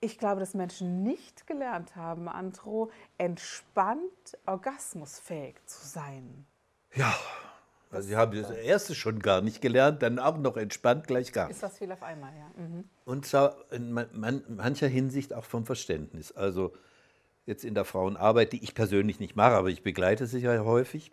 ich 0.00 0.18
glaube, 0.18 0.40
dass 0.40 0.54
Menschen 0.54 1.02
nicht 1.02 1.46
gelernt 1.46 1.96
haben, 1.96 2.28
Andro, 2.28 2.90
entspannt 3.16 4.38
orgasmusfähig 4.46 5.56
zu 5.66 5.86
sein. 5.86 6.46
Ja, 6.94 7.14
also 7.90 8.08
sie 8.08 8.16
haben 8.16 8.36
das 8.40 8.50
erste 8.50 8.94
schon 8.94 9.20
gar 9.20 9.40
nicht 9.40 9.60
gelernt, 9.60 10.02
dann 10.02 10.18
auch 10.18 10.36
noch 10.36 10.56
entspannt 10.56 11.06
gleich 11.06 11.32
gar 11.32 11.46
nicht. 11.48 11.54
Ist 11.56 11.62
das 11.62 11.78
viel 11.78 11.90
auf 11.90 12.02
einmal, 12.02 12.32
ja. 12.36 12.50
Mhm. 12.62 12.84
Und 13.04 13.26
zwar 13.26 13.56
in 13.70 13.92
man, 13.92 14.08
man, 14.12 14.42
mancher 14.48 14.88
Hinsicht 14.88 15.32
auch 15.32 15.44
vom 15.44 15.64
Verständnis. 15.64 16.32
Also 16.32 16.74
jetzt 17.46 17.64
in 17.64 17.74
der 17.74 17.84
Frauenarbeit, 17.84 18.52
die 18.52 18.62
ich 18.62 18.74
persönlich 18.74 19.20
nicht 19.20 19.36
mache, 19.36 19.54
aber 19.54 19.68
ich 19.68 19.82
begleite 19.82 20.26
sie 20.26 20.38
ja 20.40 20.58
häufig. 20.64 21.12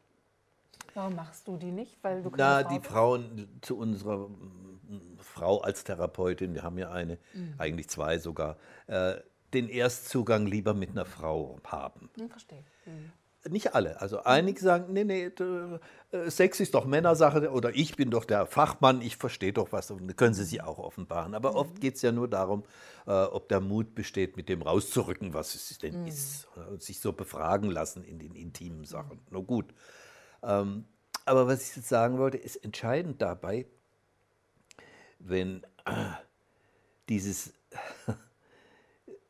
Warum 0.94 1.16
machst 1.16 1.48
du 1.48 1.58
die 1.58 1.72
nicht? 1.72 1.98
Weil 2.02 2.24
du 2.24 2.32
Na, 2.36 2.62
Frau 2.64 2.70
die? 2.70 2.80
Frauen 2.86 3.60
zu 3.62 3.78
unserer 3.78 4.30
mm, 4.30 5.18
Frau 5.20 5.60
als 5.62 5.84
Therapeutin, 5.84 6.54
wir 6.54 6.64
haben 6.64 6.78
ja 6.78 6.92
eine, 6.92 7.18
Mhm. 7.34 7.56
eigentlich 7.58 7.90
zwei 7.90 8.18
sogar, 8.18 8.58
äh, 8.88 9.16
den 9.54 9.70
Erstzugang 9.70 10.46
lieber 10.46 10.74
mit 10.74 10.92
einer 10.92 11.06
Frau 11.06 11.60
haben. 11.66 12.10
Hm, 12.18 12.30
verstehe. 12.30 12.64
Mhm. 12.86 13.12
Nicht 13.50 13.76
alle. 13.76 14.02
Also 14.02 14.24
einige 14.24 14.60
sagen, 14.60 14.92
nee, 14.94 15.04
nee, 15.04 15.26
äh, 15.26 16.30
Sex 16.30 16.60
ist 16.60 16.74
doch 16.74 16.86
Männersache 16.86 17.52
oder 17.52 17.76
ich 17.76 17.96
bin 17.96 18.10
doch 18.10 18.26
der 18.26 18.48
Fachmann, 18.48 19.02
ich 19.02 19.18
verstehe 19.18 19.54
doch 19.54 19.72
was. 19.72 19.92
Und 19.92 20.18
können 20.18 20.34
sie 20.34 20.46
sich 20.46 20.64
auch 20.64 20.80
offenbaren. 20.80 21.36
Aber 21.36 21.56
oft 21.56 21.80
geht 21.80 21.96
es 21.96 22.02
ja 22.02 22.12
nur 22.12 22.28
darum, 22.28 22.64
äh, 23.06 23.12
ob 23.12 23.48
der 23.50 23.60
Mut 23.60 23.94
besteht, 23.94 24.36
mit 24.36 24.50
dem 24.50 24.62
rauszurücken, 24.62 25.34
was 25.34 25.54
es 25.54 25.78
denn 25.78 26.08
ist. 26.08 26.48
Und 26.72 26.82
sich 26.82 27.00
so 27.00 27.14
befragen 27.14 27.70
lassen 27.70 28.04
in 28.04 28.18
den 28.18 28.34
intimen 28.36 28.86
Sachen. 28.86 29.20
Na 29.30 29.40
gut. 29.40 29.74
Ähm, 30.42 30.86
aber 31.26 31.48
was 31.48 31.70
ich 31.70 31.76
jetzt 31.76 31.90
sagen 31.90 32.18
wollte, 32.18 32.38
ist 32.38 32.58
entscheidend 32.58 33.22
dabei, 33.22 33.66
wenn 35.20 35.64
äh, 35.86 35.92
dieses 37.10 37.54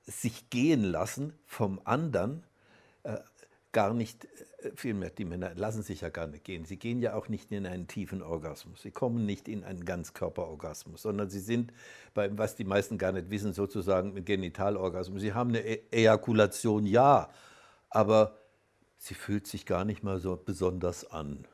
sich 0.06 0.50
gehen 0.50 0.84
lassen 0.84 1.34
vom 1.46 1.82
anderen 1.84 2.44
gar 3.76 3.94
nicht, 3.94 4.24
äh, 4.62 4.72
vielmehr 4.76 5.10
die 5.10 5.26
Männer 5.26 5.54
lassen 5.54 5.84
sich 5.84 6.00
ja 6.00 6.08
gar 6.08 6.28
nicht 6.28 6.46
gehen. 6.46 6.64
Sie 6.64 6.78
gehen 6.78 7.02
ja 7.02 7.14
auch 7.14 7.28
nicht 7.28 7.52
in 7.52 7.68
einen 7.68 7.88
tiefen 7.88 8.22
Orgasmus. 8.24 8.82
Sie 8.82 8.92
kommen 8.92 9.26
nicht 9.26 9.50
in 9.50 9.66
einen 9.66 9.84
Ganzkörperorgasmus, 9.84 11.02
sondern 11.02 11.30
sie 11.30 11.42
sind, 11.42 11.74
beim, 12.14 12.38
was 12.38 12.56
die 12.56 12.64
meisten 12.64 12.98
gar 12.98 13.12
nicht 13.12 13.30
wissen, 13.30 13.52
sozusagen 13.52 14.16
ein 14.16 14.24
Genitalorgasmus. 14.24 15.22
Sie 15.22 15.34
haben 15.34 15.50
eine 15.50 15.60
e 15.60 15.82
Ejakulation, 15.92 16.86
ja, 16.86 17.30
aber 17.90 18.38
sie 18.98 19.14
fühlt 19.14 19.46
sich 19.46 19.66
gar 19.66 19.84
nicht 19.84 20.04
mal 20.04 20.20
so 20.20 20.38
besonders 20.38 21.12
an. 21.12 21.46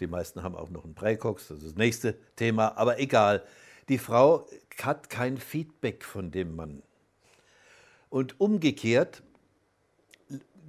Die 0.00 0.08
meisten 0.08 0.42
haben 0.42 0.56
auch 0.56 0.70
noch 0.70 0.84
einen 0.84 0.94
Präcox, 0.94 1.48
das 1.48 1.58
ist 1.58 1.66
das 1.66 1.76
nächste 1.76 2.16
Thema, 2.34 2.76
aber 2.76 2.98
egal. 2.98 3.44
Die 3.88 3.98
Frau 3.98 4.48
hat 4.82 5.10
kein 5.10 5.36
Feedback 5.36 6.02
von 6.02 6.32
dem 6.32 6.56
Mann. 6.56 6.82
Und 8.08 8.40
umgekehrt 8.40 9.22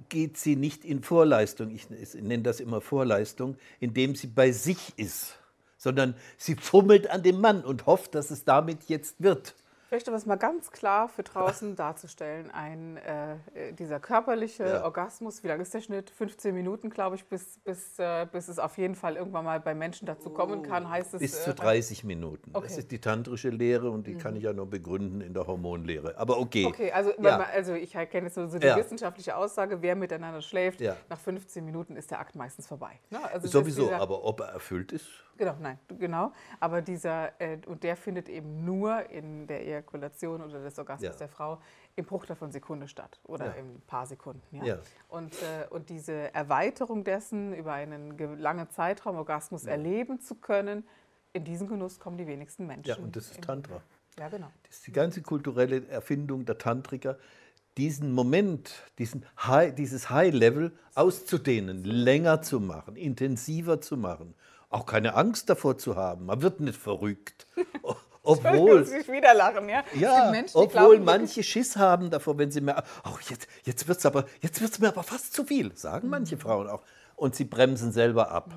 geht 0.08 0.36
sie 0.36 0.56
nicht 0.56 0.84
in 0.84 1.02
Vorleistung, 1.02 1.70
ich 1.70 1.88
nenne 1.90 2.42
das 2.42 2.60
immer 2.60 2.80
Vorleistung, 2.80 3.56
indem 3.80 4.14
sie 4.14 4.26
bei 4.26 4.52
sich 4.52 4.92
ist, 4.96 5.38
sondern 5.76 6.14
sie 6.36 6.54
fummelt 6.56 7.10
an 7.10 7.22
dem 7.22 7.40
Mann 7.40 7.64
und 7.64 7.86
hofft, 7.86 8.14
dass 8.14 8.30
es 8.30 8.44
damit 8.44 8.84
jetzt 8.88 9.22
wird. 9.22 9.54
Ich 9.88 9.92
möchte 9.92 10.10
das 10.10 10.26
mal 10.26 10.36
ganz 10.36 10.70
klar 10.70 11.08
für 11.08 11.22
draußen 11.22 11.74
darzustellen. 11.74 12.50
Ein, 12.50 12.98
äh, 12.98 13.72
dieser 13.72 13.98
körperliche 13.98 14.64
Ja. 14.66 14.84
Orgasmus, 14.84 15.42
wie 15.42 15.48
lang 15.48 15.60
ist 15.60 15.72
der 15.72 15.80
Schnitt? 15.80 16.10
15 16.10 16.54
Minuten, 16.54 16.90
glaube 16.90 17.16
ich, 17.16 17.24
bis, 17.24 17.58
bis, 17.64 17.98
äh, 17.98 18.26
bis 18.30 18.48
es 18.48 18.58
auf 18.58 18.76
jeden 18.76 18.94
Fall 18.94 19.16
irgendwann 19.16 19.46
mal 19.46 19.60
bei 19.60 19.74
Menschen 19.74 20.04
dazu 20.04 20.28
kommen 20.28 20.62
kann, 20.62 20.90
heißt 20.90 21.14
es. 21.14 21.20
Bis 21.20 21.38
äh, 21.40 21.42
zu 21.44 21.54
30 21.54 22.04
Minuten. 22.04 22.52
Das 22.52 22.62
Okay. 22.64 22.72
Mhm. 22.74 22.78
ist 22.80 22.90
die 22.90 23.00
tantrische 23.00 23.48
Lehre 23.48 23.90
und 23.90 24.06
die 24.06 24.16
kann 24.18 24.36
ich 24.36 24.42
ja 24.42 24.52
nur 24.52 24.68
begründen 24.68 25.22
in 25.22 25.32
der 25.32 25.46
Hormonlehre. 25.46 26.18
Aber 26.18 26.38
okay. 26.38 26.66
Okay, 26.66 26.92
also, 26.92 27.12
Ja. 27.12 27.38
man, 27.38 27.46
also 27.50 27.72
ich 27.72 27.92
kenne 27.92 28.26
jetzt 28.26 28.34
so, 28.34 28.46
so 28.46 28.58
die 28.58 28.66
Ja. 28.66 28.76
wissenschaftliche 28.76 29.34
Aussage, 29.38 29.80
wer 29.80 29.96
miteinander 29.96 30.42
schläft, 30.42 30.82
nach 31.08 31.18
15 31.18 31.64
Minuten 31.64 31.96
ist 31.96 32.10
der 32.10 32.20
Akt 32.20 32.36
meistens 32.36 32.66
vorbei. 32.66 33.00
Ne? 33.08 33.20
Also 33.24 33.44
das 33.44 33.52
Sowieso, 33.52 33.84
dieser- 33.84 34.02
aber 34.02 34.22
ob 34.22 34.40
er 34.40 34.48
erfüllt 34.48 34.92
ist, 34.92 35.06
Genau, 35.38 35.54
nein, 35.60 35.78
genau. 35.98 36.32
Aber 36.60 36.82
dieser, 36.82 37.40
äh, 37.40 37.58
und 37.66 37.82
der 37.84 37.96
findet 37.96 38.28
eben 38.28 38.64
nur 38.64 39.08
in 39.08 39.46
der 39.46 39.64
Ejakulation 39.66 40.42
oder 40.42 40.60
des 40.62 40.78
Orgasmus 40.78 41.12
Ja. 41.12 41.16
der 41.16 41.28
Frau 41.28 41.58
im 41.96 42.04
Bruchteil 42.04 42.36
von 42.36 42.50
Sekunde 42.52 42.88
statt 42.88 43.20
oder 43.24 43.46
Ja. 43.46 43.52
in 43.52 43.76
ein 43.76 43.82
paar 43.86 44.04
Sekunden. 44.06 44.42
Ja? 44.56 44.64
Ja. 44.64 44.78
Und, 45.08 45.32
äh, 45.42 45.66
und 45.70 45.88
diese 45.88 46.34
Erweiterung 46.34 47.04
dessen, 47.04 47.54
über 47.54 47.72
einen 47.72 48.16
ge- 48.16 48.34
langen 48.34 48.68
Zeitraum 48.70 49.16
Orgasmus 49.16 49.64
erleben 49.64 50.20
zu 50.20 50.34
können, 50.34 50.84
in 51.32 51.44
diesen 51.44 51.68
Genuss 51.68 51.98
kommen 52.00 52.18
die 52.18 52.26
wenigsten 52.26 52.66
Menschen. 52.66 52.88
ja, 52.88 52.96
und 52.96 53.14
das 53.14 53.30
ist 53.30 53.40
Tantra. 53.42 53.80
Ja, 54.18 54.28
genau. 54.28 54.50
Das 54.64 54.76
ist 54.78 54.86
die 54.88 54.92
ganze 54.92 55.22
kulturelle 55.22 55.86
Erfindung 55.88 56.44
der 56.44 56.58
Tantriker, 56.58 57.16
diesen 57.76 58.10
Moment, 58.12 58.82
diesen 58.98 59.24
High, 59.46 59.72
dieses 59.76 60.10
High-Level 60.10 60.72
auszudehnen, 60.96 61.84
länger 61.84 62.42
zu 62.42 62.58
machen, 62.58 62.96
intensiver 62.96 63.80
zu 63.80 63.96
machen. 63.96 64.34
Auch 64.70 64.86
keine 64.86 65.14
Angst 65.14 65.48
davor 65.48 65.78
zu 65.78 65.96
haben. 65.96 66.26
Man 66.26 66.42
wird 66.42 66.60
nicht 66.60 66.78
verrückt. 66.78 67.46
Obwohl, 68.22 68.82
Ich 68.82 68.90
muss 68.92 69.08
wieder 69.08 69.32
lachen, 69.32 69.68
ja. 69.70 69.82
Ja, 69.94 70.30
Menschen, 70.30 70.56
obwohl 70.58 70.68
glauben 70.96 71.04
manche 71.04 71.42
Schiss 71.42 71.76
haben 71.76 72.10
davor, 72.10 72.36
wenn 72.36 72.50
sie 72.50 72.60
mehr, 72.60 72.84
oh, 73.06 73.16
jetzt, 73.30 73.48
jetzt 73.64 73.88
wird 73.88 73.98
es 73.98 74.04
aber, 74.06 74.26
jetzt 74.40 74.60
wird's 74.60 74.78
mir 74.80 74.88
aber 74.88 75.02
fast 75.02 75.32
zu 75.32 75.44
viel, 75.44 75.74
sagen 75.74 76.08
manche 76.10 76.36
Mhm. 76.36 76.40
Frauen 76.40 76.68
auch. 76.68 76.82
Und 77.16 77.34
sie 77.34 77.44
bremsen 77.44 77.90
selber 77.90 78.30
ab. 78.30 78.50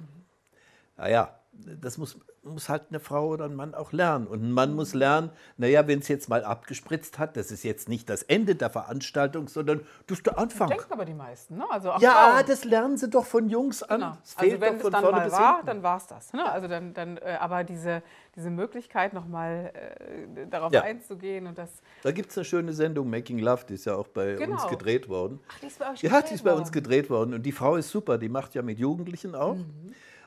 Naja, 0.98 1.39
das 1.53 1.98
muss, 1.98 2.17
muss 2.43 2.70
halt 2.70 2.84
eine 2.89 3.00
Frau 3.01 3.27
oder 3.27 3.46
ein 3.46 3.55
Mann 3.55 3.75
auch 3.75 3.91
lernen. 3.91 4.25
Und 4.25 4.41
ein 4.41 4.51
Mann 4.51 4.74
muss 4.74 4.93
lernen, 4.93 5.31
naja, 5.58 5.86
wenn 5.86 6.00
es 6.00 6.08
jetzt 6.08 6.29
mal 6.29 6.43
abgespritzt 6.46 7.20
hat, 7.20 7.36
das 7.36 7.51
ist 7.51 7.63
jetzt 7.63 7.89
nicht 7.89 8.10
das 8.10 8.24
Ende 8.24 8.55
der 8.55 8.70
Veranstaltung, 8.70 9.48
sondern 9.50 9.81
das 10.08 10.20
ist 10.20 10.25
der 10.25 10.38
Anfang. 10.38 10.70
denken 10.70 10.91
aber 10.93 11.03
die 11.05 11.13
meisten, 11.13 11.58
ne? 11.58 11.65
Also 11.70 11.89
Ja, 12.00 12.31
Frauen. 12.31 12.46
das 12.48 12.63
lernen 12.63 12.98
sie 12.98 13.10
doch 13.10 13.25
von 13.25 13.50
Jungs 13.50 13.84
an. 13.84 14.00
Genau. 14.00 14.17
Es 14.24 14.38
Also 14.38 14.62
wenn 14.62 14.79
doch 14.79 14.86
es 14.86 14.91
dann 14.91 15.03
mal 15.03 15.31
war, 15.31 15.51
hinten. 15.55 15.67
dann 15.67 15.84
war 15.84 15.98
es 15.98 16.08
das. 16.08 16.31
Ne? 16.34 16.50
Also 16.50 16.67
dann, 16.70 16.93
dann, 16.93 17.17
äh, 17.17 17.38
aber 17.39 17.63
diese, 17.65 18.01
diese 18.36 18.50
Möglichkeit 18.50 19.13
nochmal 19.13 19.72
äh, 19.75 20.48
darauf 20.48 20.72
Ja. 20.72 20.84
einzugehen 20.84 21.48
und 21.48 21.58
das. 21.58 21.70
Da 22.03 22.12
gibt 22.12 22.31
es 22.31 22.38
eine 22.38 22.46
schöne 22.46 22.72
Sendung, 22.74 23.10
Making 23.10 23.39
Love, 23.39 23.65
die 23.67 23.74
ist 23.74 23.86
ja 23.86 23.96
auch 23.96 24.08
bei 24.08 24.31
uns 24.38 24.39
Genau. 24.39 24.67
gedreht 24.67 25.10
worden. 25.10 25.39
Ach, 25.50 25.60
die 25.60 25.67
ist 25.67 25.79
bei 25.79 25.91
euch 25.91 26.01
Ja, 26.01 26.10
gedreht 26.12 26.29
die 26.29 26.36
ist 26.36 26.43
bei 26.46 26.53
uns 26.53 26.72
gedreht 26.72 27.10
worden. 27.10 27.34
Und 27.34 27.43
die 27.43 27.51
Frau 27.51 27.75
ist 27.75 27.89
super, 27.89 28.17
die 28.17 28.29
macht 28.29 28.55
ja 28.55 28.62
mit 28.62 28.79
Jugendlichen 28.79 29.36
auch. 29.36 29.58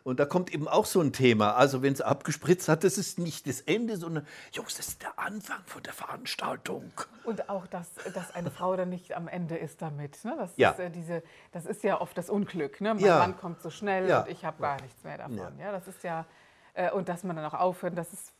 Und 0.04 0.20
da 0.20 0.26
kommt 0.26 0.52
eben 0.52 0.68
auch 0.68 0.84
so 0.84 1.00
ein 1.00 1.14
Thema. 1.14 1.54
Also, 1.54 1.80
wenn 1.82 1.94
es 1.94 2.02
abgespritzt 2.02 2.68
hat, 2.68 2.84
das 2.84 2.98
ist 2.98 3.18
nicht 3.18 3.46
das 3.48 3.62
Ende, 3.62 3.96
sondern, 3.96 4.26
Jungs, 4.52 4.76
das 4.76 4.88
ist 4.88 5.02
der 5.02 5.18
Anfang 5.18 5.60
von 5.64 5.82
der 5.82 5.94
Veranstaltung. 5.94 6.92
Und 7.24 7.48
auch, 7.48 7.66
dass, 7.66 7.88
dass 8.12 8.34
eine 8.34 8.50
Frau 8.50 8.76
dann 8.76 8.90
nicht 8.90 9.16
am 9.16 9.28
Ende 9.28 9.56
ist 9.56 9.80
damit. 9.80 10.22
Ne? 10.26 10.34
Das, 10.38 10.50
Ja. 10.56 10.72
ist, 10.72 10.78
äh, 10.78 10.90
diese, 10.90 11.22
das 11.52 11.64
ist 11.64 11.82
ja 11.84 12.02
oft 12.02 12.18
das 12.18 12.28
Unglück. 12.28 12.82
Ne? 12.82 12.92
Mein 12.94 13.02
Ja. 13.02 13.18
Mann 13.18 13.38
kommt 13.38 13.62
so 13.62 13.70
schnell 13.70 14.06
Ja. 14.06 14.20
und 14.20 14.28
ich 14.30 14.44
habe 14.44 14.60
gar 14.60 14.78
nichts 14.82 15.02
mehr 15.04 15.16
davon. 15.16 15.58
Ja. 15.58 15.72
Das 15.72 15.88
ist 15.88 16.04
ja, 16.04 16.26
äh, 16.74 16.90
und 16.90 17.08
dass 17.08 17.24
man 17.24 17.36
dann 17.36 17.46
auch 17.46 17.54
aufhört, 17.58 17.96
dass, 17.96 18.12
es, 18.12 18.33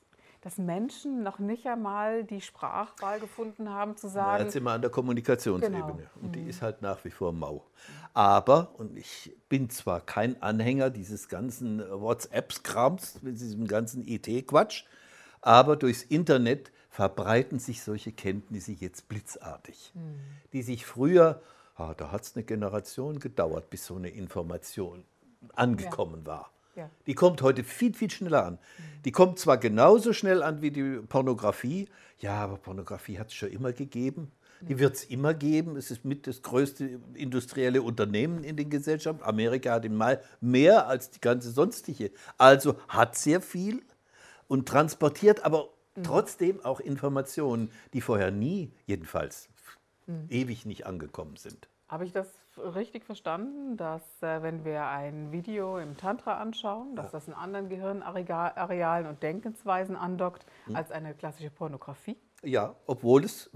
dass 0.45 0.59
Menschen 0.59 1.23
noch 1.23 1.39
nicht 1.39 1.67
einmal 1.67 2.23
die 2.23 2.43
Sprachwahl 2.43 3.19
gefunden 3.19 3.71
haben, 3.71 3.97
zu 3.97 4.09
Ja, 4.09 4.13
sagen, 4.13 4.45
jetzt 4.45 4.53
sind 4.53 4.65
wir 4.65 4.73
an 4.73 4.83
der 4.83 4.91
Kommunikationsebene. 4.91 5.81
Genau. 5.81 5.99
Und 6.21 6.37
die 6.37 6.43
ist 6.43 6.61
halt 6.61 6.83
nach 6.83 7.03
wie 7.07 7.11
vor 7.11 7.33
mau. 7.33 7.65
Aber, 8.13 8.75
und 8.77 8.99
ich 8.99 9.35
bin 9.49 9.71
zwar 9.71 10.03
kein 10.03 10.41
Anhänger 10.43 10.91
dieses 10.91 11.31
ganzen 11.31 11.81
WhatsApp-Krams, 11.81 13.23
mit 13.23 13.41
diesem 13.41 13.67
ganzen 13.67 14.07
IT-Quatsch, 14.07 14.85
aber 15.41 15.77
durchs 15.77 16.03
Internet 16.03 16.71
verbreiten 16.91 17.59
sich 17.59 17.83
solche 17.83 18.13
Kenntnisse 18.13 18.73
jetzt 18.73 19.09
blitzartig, 19.09 19.95
die 20.53 20.63
sich 20.63 20.85
früher, 20.85 21.41
ah, 21.77 21.95
da 21.95 22.13
hat 22.13 22.23
es 22.23 22.37
eine 22.37 22.45
Generation 22.45 23.19
gedauert, 23.19 23.71
bis 23.71 23.87
so 23.87 23.97
eine 23.97 24.11
Information 24.11 25.05
angekommen 25.55 26.27
war. 26.27 26.51
Ja. 26.77 26.91
Die 27.07 27.15
kommt 27.15 27.43
heute 27.43 27.65
viel, 27.65 27.95
viel 27.95 28.11
schneller 28.11 28.45
an. 28.45 28.59
Die 29.05 29.13
kommt 29.13 29.39
zwar 29.39 29.59
genauso 29.59 30.13
schnell 30.13 30.43
an 30.43 30.63
wie 30.63 30.71
die 30.71 31.01
Pornografie, 31.09 31.89
ja, 32.19 32.35
aber 32.43 32.57
Pornografie 32.57 33.19
hat 33.19 33.29
es 33.29 33.35
schon 33.35 33.51
immer 33.51 33.73
gegeben. 33.73 34.33
Die 34.61 34.79
wird 34.79 34.95
es 34.95 35.05
immer 35.05 35.35
geben. 35.35 35.77
Es 35.77 35.91
ist 35.91 36.05
mit 36.05 36.27
das 36.27 36.41
größte 36.41 36.99
industrielle 37.15 37.83
Unternehmen 37.83 38.45
in 38.45 38.57
den 38.57 38.71
Gesellschaften. 38.71 39.23
Amerika 39.23 39.73
hat 39.73 39.85
im 39.85 39.97
Mal 39.97 40.23
mehr 40.41 40.87
als 40.87 41.11
die 41.11 41.21
ganze 41.21 41.51
sonstige. 41.51 42.13
Also 42.39 42.77
hat 42.89 43.17
sehr 43.17 43.41
viel 43.41 43.83
und 44.49 44.67
transportiert 44.67 45.45
aber 45.45 45.69
trotzdem 46.03 46.65
auch 46.65 46.81
Informationen, 46.81 47.71
die 47.93 48.01
vorher 48.01 48.31
nie, 48.31 48.73
jedenfalls 48.87 49.49
ewig 50.29 50.67
nicht 50.67 50.87
angekommen 50.87 51.37
sind. 51.37 51.69
Habe 51.89 52.05
ich 52.05 52.13
das 52.13 52.29
richtig 52.59 53.05
verstanden, 53.05 53.77
dass 53.77 54.03
äh, 54.23 54.43
wenn 54.43 54.65
wir 54.65 54.87
ein 54.87 55.33
Video 55.33 55.79
im 55.79 55.97
Tantra 55.97 56.39
anschauen, 56.39 56.95
dass 56.97 57.11
das 57.11 57.29
in 57.29 57.35
anderen 57.35 57.69
Gehirnarealen 57.69 59.07
und 59.07 59.23
Denkensweisen 59.23 59.97
andockt 59.97 60.47
Hm. 60.67 60.77
als 60.77 60.91
eine 60.91 61.15
klassische 61.15 61.51
Pornografie? 61.51 62.17
Ja, 62.43 62.75
obwohl 62.87 63.25
es 63.25 63.51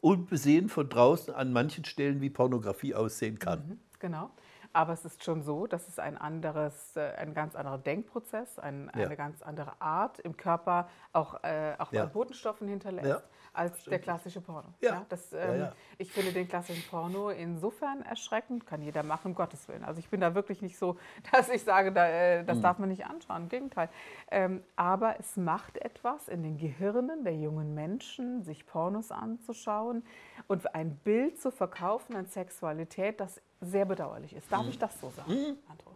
unbesehen 0.00 0.68
von 0.68 0.88
draußen 0.88 1.34
an 1.34 1.52
manchen 1.52 1.84
Stellen 1.84 2.20
wie 2.20 2.30
Pornografie 2.30 2.94
aussehen 2.94 3.38
kann. 3.38 3.80
Genau. 3.98 4.30
Aber 4.72 4.92
es 4.92 5.04
ist 5.04 5.24
schon 5.24 5.42
so, 5.42 5.66
dass 5.66 5.88
es 5.88 5.98
ein 5.98 6.16
anderes, 6.16 6.94
äh, 6.96 7.00
ein 7.16 7.34
ganz 7.34 7.56
anderer 7.56 7.76
Denkprozess, 7.78 8.60
ein, 8.60 8.88
Ja. 8.94 9.06
eine 9.06 9.16
ganz 9.16 9.42
andere 9.42 9.80
Art 9.80 10.20
im 10.20 10.36
Körper 10.36 10.88
auch, 11.12 11.42
äh, 11.42 11.74
auch 11.78 11.92
Ja. 11.92 12.04
an 12.04 12.12
Botenstoffen 12.12 12.68
hinterlässt 12.68 13.08
Ja, 13.08 13.20
als 13.52 13.84
der 13.84 13.98
klassische 13.98 14.40
Porno. 14.40 14.68
Ja. 14.80 15.04
das, 15.08 15.30
Ja, 15.32 15.38
ähm, 15.38 15.60
ja. 15.60 15.72
Ich 15.98 16.12
finde 16.12 16.32
den 16.32 16.46
klassischen 16.48 16.82
Porno 16.88 17.30
insofern 17.30 18.02
erschreckend, 18.02 18.66
kann 18.66 18.82
jeder 18.82 19.02
machen, 19.02 19.28
um 19.28 19.34
Gottes 19.34 19.66
Willen. 19.68 19.84
Also 19.84 19.98
ich 19.98 20.08
bin 20.08 20.20
da 20.20 20.34
wirklich 20.34 20.62
nicht 20.62 20.78
so, 20.78 20.96
dass 21.32 21.48
ich 21.48 21.62
sage, 21.62 21.92
da, 21.92 22.06
äh, 22.06 22.42
Mhm. 22.42 22.46
das 22.46 22.60
darf 22.60 22.78
man 22.78 22.88
nicht 22.88 23.06
anschauen, 23.06 23.42
im 23.42 23.48
Gegenteil. 23.48 23.88
Ähm, 24.30 24.62
aber 24.76 25.18
es 25.18 25.36
macht 25.36 25.78
etwas 25.78 26.28
in 26.28 26.42
den 26.42 26.58
Gehirnen 26.58 27.24
der 27.24 27.36
jungen 27.36 27.74
Menschen, 27.74 28.42
sich 28.42 28.66
Pornos 28.66 29.10
anzuschauen 29.10 30.04
und 30.46 30.74
ein 30.74 30.96
Bild 30.96 31.40
zu 31.40 31.50
verkaufen 31.50 32.16
an 32.16 32.26
Sexualität, 32.26 33.20
das 33.20 33.40
sehr 33.60 33.84
bedauerlich 33.84 34.34
ist. 34.34 34.46
Mhm. 34.50 34.54
Darf 34.56 34.68
ich 34.68 34.78
das 34.78 35.00
so 35.00 35.10
sagen, 35.10 35.58
Andro? 35.68 35.90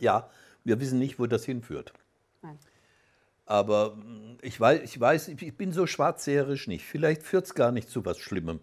Ja, 0.00 0.28
wir 0.64 0.80
wissen 0.80 0.98
nicht, 0.98 1.18
wo 1.18 1.26
das 1.26 1.44
hinführt. 1.44 1.92
Nein. 2.42 2.58
Aber 3.46 3.96
mm, 3.96 4.38
ich 4.42 4.60
weiß, 4.60 4.82
ich, 4.82 5.00
weiß, 5.00 5.28
ich 5.28 5.56
bin 5.56 5.72
so 5.72 5.86
schwarzseherisch 5.86 6.66
nicht. 6.66 6.84
Vielleicht 6.84 7.22
führt 7.22 7.46
es 7.46 7.54
gar 7.54 7.72
nicht 7.72 7.88
zu 7.88 8.04
was 8.04 8.18
Schlimmem. 8.18 8.60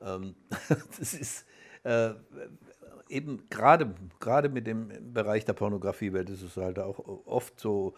Ähm, 0.00 0.34
das 0.98 1.14
ist 1.14 1.46
äh, 1.82 2.10
eben 3.08 3.48
gerade 3.50 3.94
gerade 4.20 4.48
mit 4.48 4.66
dem 4.66 5.12
Bereich 5.12 5.44
der 5.44 5.54
Pornografie, 5.54 6.12
weil 6.12 6.24
das 6.24 6.42
ist 6.42 6.56
halt 6.56 6.78
auch 6.78 6.98
oft 7.26 7.58
so 7.58 7.94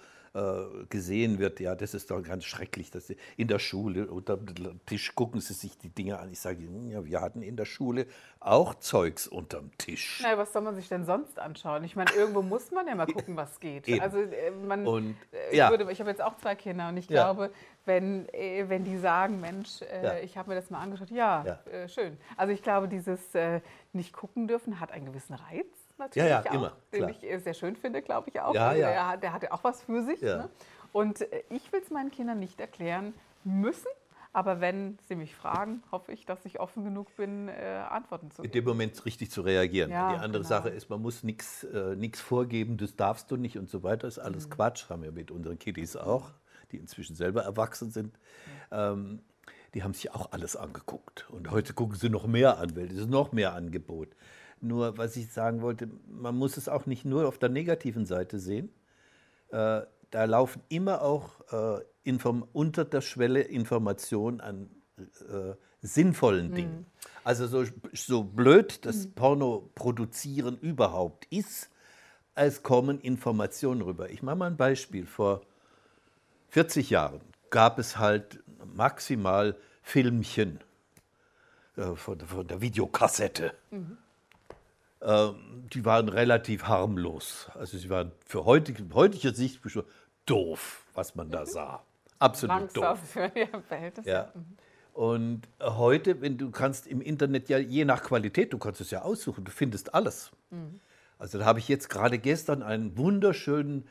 gesehen 0.91 1.39
wird, 1.39 1.61
ja, 1.61 1.75
das 1.75 1.95
ist 1.95 2.11
doch 2.11 2.23
ganz 2.23 2.45
schrecklich, 2.45 2.91
dass 2.91 3.07
sie 3.07 3.17
in 3.37 3.49
der 3.49 3.59
Schule 3.59 4.07
unter 4.09 4.37
dem 4.37 4.81
Tisch 4.87 5.15
gucken 5.15 5.41
sie 5.41 5.55
sich 5.55 5.79
die 5.79 5.89
Dinge 5.89 6.19
an. 6.19 6.31
Ich 6.31 6.41
sage, 6.41 6.59
ja, 6.89 7.05
wir 7.05 7.21
hatten 7.21 7.43
in 7.43 7.57
der 7.57 7.65
Schule 7.65 8.07
auch 8.41 8.75
Zeugs 8.77 9.27
unterm 9.27 9.71
Tisch. 9.79 10.21
Na, 10.23 10.37
was 10.39 10.53
soll 10.53 10.63
man 10.63 10.75
sich 10.77 10.89
denn 10.89 11.05
sonst 11.05 11.39
anschauen? 11.39 11.85
Ich 11.85 11.97
meine, 11.97 12.11
irgendwo 12.13 12.43
muss 12.43 12.71
man 12.71 12.87
ja 12.87 12.95
mal 12.95 13.07
gucken, 13.13 13.37
was 13.37 13.59
geht. 13.61 13.89
Eben. 13.89 14.01
Also 14.01 14.19
äh, 14.19 14.51
man, 14.51 14.87
Und, 14.87 15.17
äh, 15.33 15.51
ich, 15.51 15.57
ja. 15.57 15.71
würde, 15.71 15.91
ich 15.91 16.01
habe 16.01 16.11
jetzt 16.11 16.23
auch 16.23 16.37
zwei 16.37 16.55
Kinder 16.55 16.89
und 16.89 16.97
ich 16.97 17.09
Ja. 17.09 17.25
glaube, 17.33 17.51
wenn, 17.85 18.29
äh, 18.35 18.65
wenn 18.69 18.85
die 18.85 18.99
sagen, 18.99 19.41
Mensch, 19.41 19.81
äh, 19.83 20.05
Ja. 20.05 20.19
ich 20.19 20.37
habe 20.37 20.51
mir 20.51 20.55
das 20.57 20.71
mal 20.71 20.81
angeschaut, 20.81 21.11
ja, 21.11 21.45
Ja. 21.45 21.61
Äh, 21.73 21.89
schön. 21.89 22.17
Also 22.37 22.53
ich 22.53 22.63
glaube, 22.63 22.89
dieses 22.89 23.35
äh, 23.35 23.61
nicht 23.93 24.13
gucken 24.13 24.49
dürfen 24.49 24.81
hat 24.81 24.93
einen 24.93 25.07
gewissen 25.07 25.35
Reiz. 25.35 25.67
Natürlich 25.99 26.29
Ja, 26.31 26.43
ja, 26.43 26.51
auch, 26.51 26.55
immer, 26.55 26.73
Den 26.93 26.99
klar. 26.99 27.11
ich 27.11 27.23
äh, 27.25 27.39
sehr 27.39 27.55
schön 27.55 27.77
finde, 27.77 28.03
glaube 28.03 28.29
ich 28.31 28.41
auch. 28.41 28.55
Ja, 28.55 28.69
Also 28.69 28.81
ja. 28.81 28.89
Der, 28.91 29.09
hat- 29.09 29.23
der 29.23 29.33
hatte 29.33 29.53
auch 29.53 29.65
was 29.65 29.83
für 29.83 30.03
sich. 30.03 30.21
Ja. 30.21 30.37
Ne? 30.39 30.49
Und 30.93 31.21
äh, 31.21 31.43
ich 31.51 31.73
will 31.73 31.81
es 31.83 31.91
meinen 31.91 32.11
Kindern 32.11 32.39
nicht 32.39 32.61
erklären 32.61 33.15
müssen, 33.45 33.89
aber 34.33 34.61
wenn 34.61 34.99
sie 35.09 35.15
mich 35.15 35.35
fragen, 35.35 35.83
hoffe 35.91 36.13
ich, 36.13 36.27
dass 36.27 36.45
ich 36.45 36.61
offen 36.61 36.85
genug 36.85 37.15
bin, 37.17 37.49
äh, 37.49 37.83
Antworten 37.89 38.31
zu 38.31 38.43
In 38.43 38.51
geben. 38.51 38.65
dem 38.67 38.69
Moment 38.73 39.05
richtig 39.07 39.31
zu 39.31 39.41
reagieren. 39.41 39.91
Ja, 39.91 40.11
die 40.11 40.17
andere 40.17 40.43
genau. 40.43 40.49
Sache 40.49 40.69
ist, 40.69 40.91
man 40.91 41.01
muss 41.01 41.23
nichts 41.23 41.65
äh, 41.65 41.97
nix 41.97 42.21
vorgeben, 42.21 42.77
das 42.77 42.97
darfst 42.97 43.31
du 43.31 43.37
nicht 43.37 43.57
und 43.57 43.71
so 43.71 43.83
weiter. 43.83 44.07
ist 44.07 44.19
Mhm. 44.19 44.25
alles 44.25 44.51
Quatsch, 44.51 44.91
haben 44.91 45.03
wir 45.03 45.13
mit 45.13 45.31
unseren 45.31 45.59
Kiddies 45.59 45.97
auch, 45.97 46.33
die 46.73 46.77
inzwischen 46.77 47.17
selber 47.17 47.43
erwachsen 47.45 47.91
sind. 47.91 48.19
Ähm, 48.71 49.23
die 49.75 49.83
haben 49.83 49.95
sich 49.95 50.15
auch 50.15 50.33
alles 50.33 50.57
angeguckt. 50.57 51.29
Und 51.31 51.51
heute 51.51 51.73
gucken 51.75 51.97
sie 51.97 52.09
noch 52.11 52.27
mehr 52.27 52.59
an, 52.59 52.77
weil 52.77 52.87
es 52.87 52.95
ist 52.99 53.09
noch 53.11 53.33
mehr 53.33 53.55
Angebot. 53.55 54.09
Nur, 54.61 54.97
was 54.99 55.17
ich 55.17 55.33
sagen 55.33 55.61
wollte, 55.61 55.89
man 56.09 56.37
muss 56.37 56.57
es 56.57 56.69
auch 56.69 56.87
nicht 56.87 57.05
nur 57.05 57.29
auf 57.29 57.39
der 57.39 57.49
negativen 57.49 58.07
Seite 58.07 58.39
sehen. 58.39 58.71
Äh, 59.51 59.83
da 60.11 60.25
laufen 60.25 60.63
immer 60.69 61.03
auch 61.03 61.41
äh, 61.53 61.83
unter 62.53 62.85
der 62.85 63.01
Schwelle 63.01 63.43
Informationen 63.43 64.41
an 64.41 64.71
äh, 64.99 65.55
sinnvollen 65.83 66.55
Dingen. 66.55 66.87
Also 67.25 67.47
so, 67.47 67.65
so 67.93 68.23
blöd 68.23 68.87
das 68.87 69.09
Porno 69.09 69.71
produzieren 69.75 70.57
überhaupt 70.59 71.27
ist, 71.27 71.71
es 72.35 72.63
kommen 72.63 73.01
Informationen 73.01 73.83
rüber. 73.83 74.11
Ich 74.11 74.23
mache 74.23 74.37
mal 74.37 74.47
ein 74.47 74.57
Beispiel. 74.57 75.07
Vor 75.07 75.43
40 76.49 76.91
Jahren 76.91 77.21
gab 77.51 77.79
es 77.79 77.99
halt 77.99 78.43
maximal 78.65 79.57
Filmchen 79.83 80.61
äh, 81.77 81.95
von, 81.95 82.21
von 82.21 82.47
der 82.47 82.61
Videokassette. 82.61 83.55
Ähm, 83.73 83.99
die 85.07 85.85
waren 85.85 86.09
relativ 86.09 86.65
harmlos. 86.65 87.49
Also 87.55 87.79
sie 87.79 87.89
waren 87.91 88.13
für 88.25 88.45
heutige, 88.45 88.83
heutige 88.95 89.33
Sicht 89.33 89.61
schon 89.71 89.85
doof, 90.27 90.85
was 90.95 91.15
man 91.15 91.31
da 91.31 91.47
sah. 91.47 91.83
Absolut 92.19 92.77
doof. 92.77 92.83
Langsam 92.83 93.07
für 93.07 93.33
ihr 93.39 93.63
Verhältnis. 93.69 94.07
Ja. 94.07 94.33
Und 94.93 95.43
heute, 95.63 96.23
wenn 96.23 96.39
du 96.39 96.51
kannst 96.51 96.87
im 96.87 97.01
Internet 97.01 97.49
ja 97.49 97.59
je 97.59 97.85
nach 97.85 98.03
Qualität, 98.03 98.53
du 98.53 98.59
kannst 98.59 98.81
es 98.81 98.91
ja 98.91 99.03
aussuchen, 99.03 99.45
du 99.45 99.51
findest 99.51 99.95
alles. 99.95 100.33
Also 101.19 101.39
da 101.39 101.45
habe 101.45 101.59
ich 101.59 101.69
jetzt 101.69 101.89
gerade 101.89 102.19
gestern 102.19 102.63
einen 102.63 102.97
wunderschönen, 102.97 103.87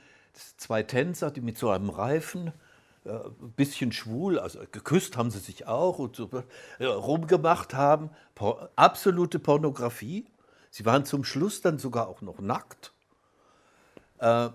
zwei 0.57 0.83
Tänzer, 0.83 1.31
die 1.31 1.41
mit 1.41 1.57
so 1.57 1.69
einem 1.69 1.89
Reifen, 1.89 2.51
äh, 3.05 3.11
ein 3.11 3.53
bisschen 3.55 3.91
schwul, 3.91 4.39
also 4.39 4.59
geküsst 4.71 5.15
haben 5.15 5.29
sie 5.29 5.39
sich 5.39 5.67
auch 5.67 5.99
und 5.99 6.15
so 6.15 6.29
äh, 6.79 6.85
rumgemacht 6.85 7.73
haben. 7.73 8.09
Por 8.33 8.69
absolute 8.75 9.39
Pornografie. 9.39 10.25
Sie 10.75 10.83
waren 10.83 11.05
zum 11.05 11.23
Schluss 11.23 11.61
dann 11.61 11.79
sogar 11.79 12.09
auch 12.09 12.21
noch 12.21 12.41
nackt. 12.41 12.91
Äh, 14.17 14.49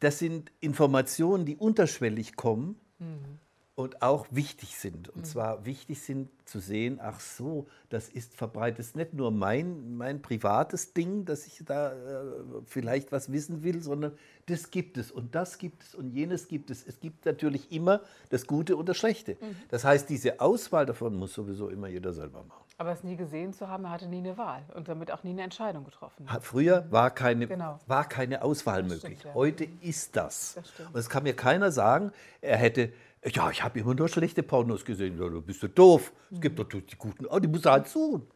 das 0.00 0.18
sind 0.18 0.50
Informationen, 0.60 1.44
die 1.44 1.54
unterschwellig 1.54 2.34
kommen 2.34 2.80
und 3.74 4.00
auch 4.00 4.26
wichtig 4.30 4.74
sind. 4.78 5.10
Und 5.10 5.26
zwar 5.26 5.66
wichtig 5.66 6.00
sind 6.00 6.30
zu 6.46 6.60
sehen, 6.60 6.98
ach 6.98 7.20
so, 7.20 7.66
das 7.90 8.08
ist 8.08 8.34
verbreitet. 8.34 8.78
Das 8.78 8.86
ist 8.86 8.96
nicht 8.96 9.12
nur 9.12 9.30
mein, 9.30 9.98
mein 9.98 10.22
privates 10.22 10.94
Ding, 10.94 11.26
dass 11.26 11.46
ich 11.46 11.62
da 11.66 11.92
äh, 11.92 12.24
vielleicht 12.64 13.12
was 13.12 13.30
wissen 13.30 13.62
will, 13.62 13.82
sondern 13.82 14.12
das 14.46 14.70
gibt 14.70 14.96
es 14.96 15.12
und 15.12 15.34
das 15.34 15.58
gibt 15.58 15.82
es 15.82 15.94
und 15.94 16.08
jenes 16.08 16.48
gibt 16.48 16.70
es. 16.70 16.86
Es 16.86 17.00
gibt 17.00 17.26
natürlich 17.26 17.70
immer 17.70 18.00
das 18.30 18.46
Gute 18.46 18.76
und 18.76 18.88
das 18.88 18.96
Schlechte. 18.96 19.36
Das 19.68 19.84
heißt, 19.84 20.08
diese 20.08 20.40
Auswahl 20.40 20.86
davon 20.86 21.14
muss 21.14 21.34
sowieso 21.34 21.68
immer 21.68 21.88
jeder 21.88 22.14
selber 22.14 22.44
machen. 22.44 22.65
Aber 22.78 22.92
es 22.92 23.02
nie 23.02 23.16
gesehen 23.16 23.54
zu 23.54 23.68
haben, 23.68 23.84
er 23.84 23.90
hatte 23.92 24.06
nie 24.06 24.18
eine 24.18 24.36
Wahl 24.36 24.62
und 24.74 24.86
damit 24.88 25.10
auch 25.10 25.24
nie 25.24 25.30
eine 25.30 25.42
Entscheidung 25.42 25.84
getroffen. 25.84 26.26
Früher 26.42 26.84
war 26.90 27.10
keine, 27.10 27.46
Genau. 27.46 27.78
war 27.86 28.06
keine 28.06 28.42
Auswahl 28.42 28.82
Das 28.82 28.92
möglich. 28.92 29.18
stimmt, 29.18 29.24
ja. 29.24 29.34
Heute 29.34 29.64
ist 29.80 30.14
das. 30.14 30.54
Das. 30.54 30.72
Und 30.86 30.96
es 30.96 31.08
kann 31.08 31.22
mir 31.22 31.34
keiner 31.34 31.70
sagen, 31.72 32.12
er 32.42 32.58
hätte, 32.58 32.92
ja, 33.24 33.50
ich 33.50 33.64
habe 33.64 33.78
immer 33.80 33.94
nur 33.94 34.08
schlechte 34.08 34.42
Pornos 34.42 34.84
gesehen. 34.84 35.18
Ja, 35.18 35.28
du 35.28 35.40
bist 35.40 35.62
du 35.62 35.68
doof. 35.68 36.12
Es 36.30 36.40
gibt 36.40 36.58
doch 36.58 36.64
die 36.68 36.96
guten, 36.98 37.24
oh, 37.26 37.38
die 37.38 37.48
muss 37.48 37.64
er 37.64 37.72
halt 37.72 37.88
suchen. 37.88 38.26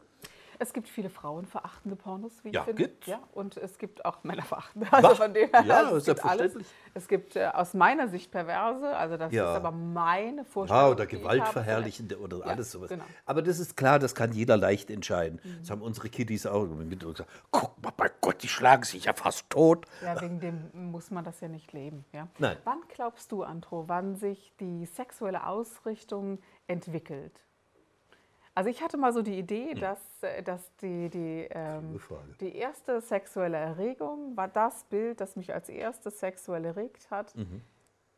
Es 0.62 0.75
gibt 0.75 0.90
viele 0.90 1.09
frauenverachtende 1.09 1.97
Pornos, 1.97 2.45
wie 2.45 2.50
Ja, 2.50 2.61
ich 2.61 2.67
finde. 2.67 2.83
gibt's. 2.83 3.07
Ja, 3.07 3.19
und 3.33 3.57
es 3.57 3.79
gibt 3.79 4.05
auch 4.05 4.23
männerverachtende. 4.25 4.87
Also 4.93 5.09
Was? 5.09 5.17
von 5.17 5.33
dem 5.33 5.49
her, 5.50 5.64
Ja, 5.64 5.79
also 5.79 5.97
es 5.97 6.07
ist 6.07 6.14
gibt 6.14 6.25
alles. 6.29 6.55
Es 6.93 7.09
gibt 7.09 7.35
äh, 7.35 7.47
aus 7.47 7.73
meiner 7.73 8.09
Sicht 8.09 8.31
perverse, 8.31 8.95
also 8.95 9.17
das 9.17 9.33
Ja. 9.33 9.52
ist 9.52 9.57
aber 9.57 9.71
meine 9.71 10.45
Vorstellung. 10.45 10.83
Ja, 10.85 10.90
oder 10.90 11.07
gewaltverherrlichende 11.07 12.19
oder 12.21 12.40
Ja, 12.40 12.45
alles 12.45 12.73
sowas. 12.73 12.90
genau. 12.90 13.05
Aber 13.25 13.40
das 13.40 13.59
ist 13.59 13.75
klar, 13.75 13.99
das 13.99 14.14
kann 14.14 14.33
jeder 14.33 14.59
leicht 14.59 14.90
entscheiden. 14.90 15.40
Mhm. 15.43 15.57
Das 15.61 15.71
haben 15.71 15.81
unsere 15.81 16.11
Kiddies 16.11 16.45
auch 16.47 16.67
gesagt. 16.67 17.31
Guck 17.50 17.83
mal, 17.83 17.93
bei 17.97 18.11
Gott, 18.21 18.43
die 18.43 18.49
schlagen 18.49 18.83
sich 18.83 19.07
ja 19.07 19.14
fast 19.14 19.49
tot. 19.49 19.87
Habe. 20.02 20.14
Ja, 20.17 20.21
wegen 20.21 20.40
dem 20.40 20.90
muss 20.90 21.11
man 21.11 21.25
das 21.25 21.40
ja 21.40 21.49
nicht 21.49 21.73
leben. 21.73 22.05
Ja? 22.12 22.29
Nein. 22.38 22.59
Wann 22.64 22.81
glaubst 22.95 23.33
du, 23.33 23.45
Andro, 23.45 23.85
wann 23.88 24.17
sich 24.17 24.52
die 24.61 24.85
sexuelle 24.85 25.47
Ausrichtung 25.47 26.38
entwickelt? 26.67 27.33
Also 28.54 28.69
ich 28.69 28.83
hatte 28.83 28.97
mal 28.97 29.12
so 29.12 29.23
die 29.23 29.38
Idee, 29.38 29.75
dass, 29.75 30.00
äh, 30.23 30.42
dass 30.42 30.75
die, 30.83 31.09
die, 31.09 31.48
ähm, 31.51 32.01
die 32.40 32.57
erste 32.57 33.01
sexuelle 33.01 33.57
Erregung 33.57 34.37
war 34.37 34.48
das 34.48 34.85
Bild, 34.85 35.20
das 35.20 35.37
mich 35.37 35.55
als 35.55 35.68
erstes 35.68 36.18
sexuell 36.18 36.64
erregt 36.64 37.11
hat, 37.11 37.35
Mhm. 37.37 37.62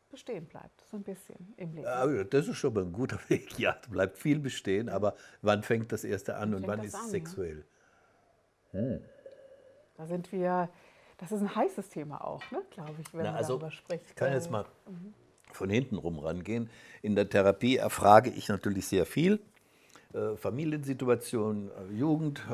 bestehen 0.09 0.45
bleibt, 0.45 0.81
so 0.89 0.97
ein 0.97 1.03
bisschen 1.03 1.53
im 1.57 1.73
Leben. 1.73 1.85
Ja, 1.85 2.23
das 2.23 2.47
ist 2.47 2.57
schon 2.57 2.73
mal 2.73 2.83
ein 2.83 2.93
guter 2.93 3.19
Weg. 3.29 3.57
Ja, 3.59 3.77
bleibt 3.89 4.17
viel 4.17 4.39
bestehen, 4.39 4.89
aber 4.89 5.15
wann 5.41 5.61
fängt 5.63 5.91
das 5.91 6.03
erste 6.03 6.35
an 6.35 6.53
und 6.53 6.61
fängt 6.61 6.77
wann 6.77 6.83
ist 6.85 6.95
es 6.95 7.11
sexuell? 7.11 7.63
Da 9.95 10.07
sind 10.07 10.31
wir, 10.31 10.69
das 11.19 11.31
ist 11.31 11.41
ein 11.41 11.55
heißes 11.55 11.89
Thema 11.89 12.25
auch, 12.25 12.41
ne, 12.51 12.63
glaube 12.71 12.95
ich, 12.99 13.13
wenn 13.13 13.21
Na, 13.23 13.29
man 13.31 13.35
also, 13.35 13.53
darüber 13.59 13.71
spricht. 13.71 14.05
Ich 14.09 14.15
kann 14.15 14.33
jetzt 14.33 14.49
mal 14.49 14.65
von 15.51 15.69
hinten 15.69 15.97
rum 15.97 16.17
rangehen. 16.17 16.71
In 17.03 17.15
der 17.15 17.29
Therapie 17.29 17.77
erfrage 17.77 18.31
ich 18.31 18.49
natürlich 18.49 18.87
sehr 18.87 19.05
viel. 19.05 19.39
Äh, 20.13 20.37
Familiensituation, 20.37 21.71
äh, 21.71 21.93
Jugend, 21.95 22.39
äh, 22.47 22.53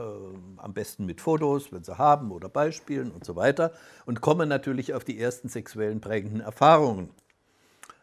am 0.57 0.73
besten 0.73 1.05
mit 1.05 1.19
Fotos, 1.19 1.73
wenn 1.73 1.83
sie 1.83 1.97
haben 1.97 2.31
oder 2.31 2.47
Beispielen 2.47 3.11
und 3.11 3.25
so 3.25 3.35
weiter. 3.35 3.73
Und 4.05 4.21
komme 4.21 4.45
natürlich 4.45 4.93
auf 4.93 5.03
die 5.03 5.19
ersten 5.19 5.49
sexuellen 5.49 5.99
prägenden 5.99 6.39
Erfahrungen. 6.39 7.09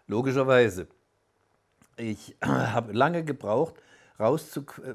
Logischerweise. 0.08 0.88
Ich 1.96 2.36
habe 2.44 2.92
lange 2.92 3.24
gebraucht, 3.24 3.76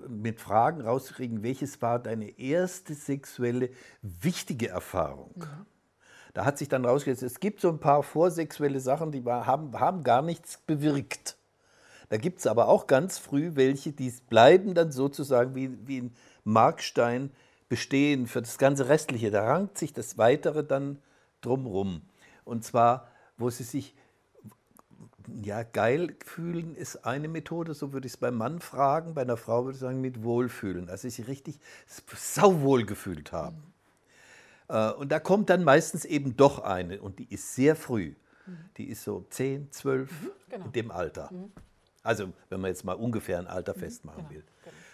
mit 0.08 0.40
Fragen 0.40 0.82
rauszukriegen, 0.82 1.44
welches 1.44 1.80
war 1.82 2.00
deine 2.00 2.40
erste 2.40 2.96
sexuelle 2.96 3.70
wichtige 4.02 4.70
Erfahrung. 4.70 5.46
Da 6.34 6.44
hat 6.44 6.58
sich 6.58 6.70
dann 6.70 6.86
rausgestellt, 6.86 7.32
es 7.32 7.40
gibt 7.40 7.62
so 7.62 7.70
ein 7.70 7.80
paar 7.80 8.02
vorsexuelle 8.02 8.80
Sachen, 8.80 9.12
die 9.12 9.24
haben, 9.24 9.80
haben 9.80 10.04
gar 10.04 10.24
nichts 10.24 10.58
bewirkt. 10.58 11.38
Da 12.12 12.18
gibt 12.18 12.40
es 12.40 12.48
aber 12.48 12.68
auch 12.68 12.88
ganz 12.88 13.18
früh 13.18 13.52
welche, 13.54 13.94
die 13.94 14.14
bleiben 14.28 14.74
dann 14.74 14.92
sozusagen 14.92 15.56
wie, 15.56 15.78
wie 15.88 16.02
ein 16.02 16.16
Markstein 16.44 17.32
bestehen 17.70 18.28
für 18.28 18.42
das 18.42 18.58
ganze 18.58 18.90
Restliche. 18.90 19.32
Da 19.32 19.46
rankt 19.46 19.78
sich 19.78 19.94
das 19.94 20.18
Weitere 20.18 20.62
dann 20.66 20.98
drumrum. 21.40 22.02
Und 22.44 22.66
zwar, 22.66 23.08
wo 23.38 23.50
sie 23.50 23.64
sich 23.64 23.96
ja, 25.42 25.64
geil 25.64 26.14
fühlen 26.26 26.76
ist 26.76 27.06
eine 27.06 27.30
Methode, 27.30 27.74
so 27.74 27.94
würde 27.94 28.08
ich 28.08 28.14
es 28.16 28.18
beim 28.18 28.36
Mann 28.36 28.60
fragen, 28.60 29.14
bei 29.14 29.22
einer 29.22 29.38
Frau 29.38 29.64
würde 29.64 29.76
ich 29.76 29.80
sagen 29.80 30.02
mit 30.02 30.22
Wohlfühlen, 30.22 30.90
also 30.90 31.08
sich 31.08 31.30
richtig 31.30 31.60
sauwohl 32.14 32.86
gefühlt 32.86 33.32
haben. 33.32 33.72
Äh, 34.68 34.92
Und 34.92 35.14
da 35.14 35.20
kommt 35.22 35.50
dann 35.50 35.64
meistens 35.64 36.04
eben 36.04 36.36
doch 36.36 36.60
eine 36.60 37.02
und 37.02 37.20
die 37.20 37.34
ist 37.34 37.56
sehr 37.56 37.78
früh. 37.78 38.16
Die 38.76 38.90
ist 38.90 39.06
so 39.06 39.26
10, 39.30 39.72
12 39.72 40.12
genau. 40.50 40.66
in 40.66 40.72
dem 40.74 40.92
Alter. 40.92 41.30
Also 42.04 42.30
wenn 42.50 42.60
man 42.62 42.70
jetzt 42.70 42.84
mal 42.84 42.94
ungefähr 42.96 43.38
ein 43.40 43.48
Alter 43.48 43.74
festmachen 43.74 44.26
genau, 44.30 44.32
will. 44.32 44.44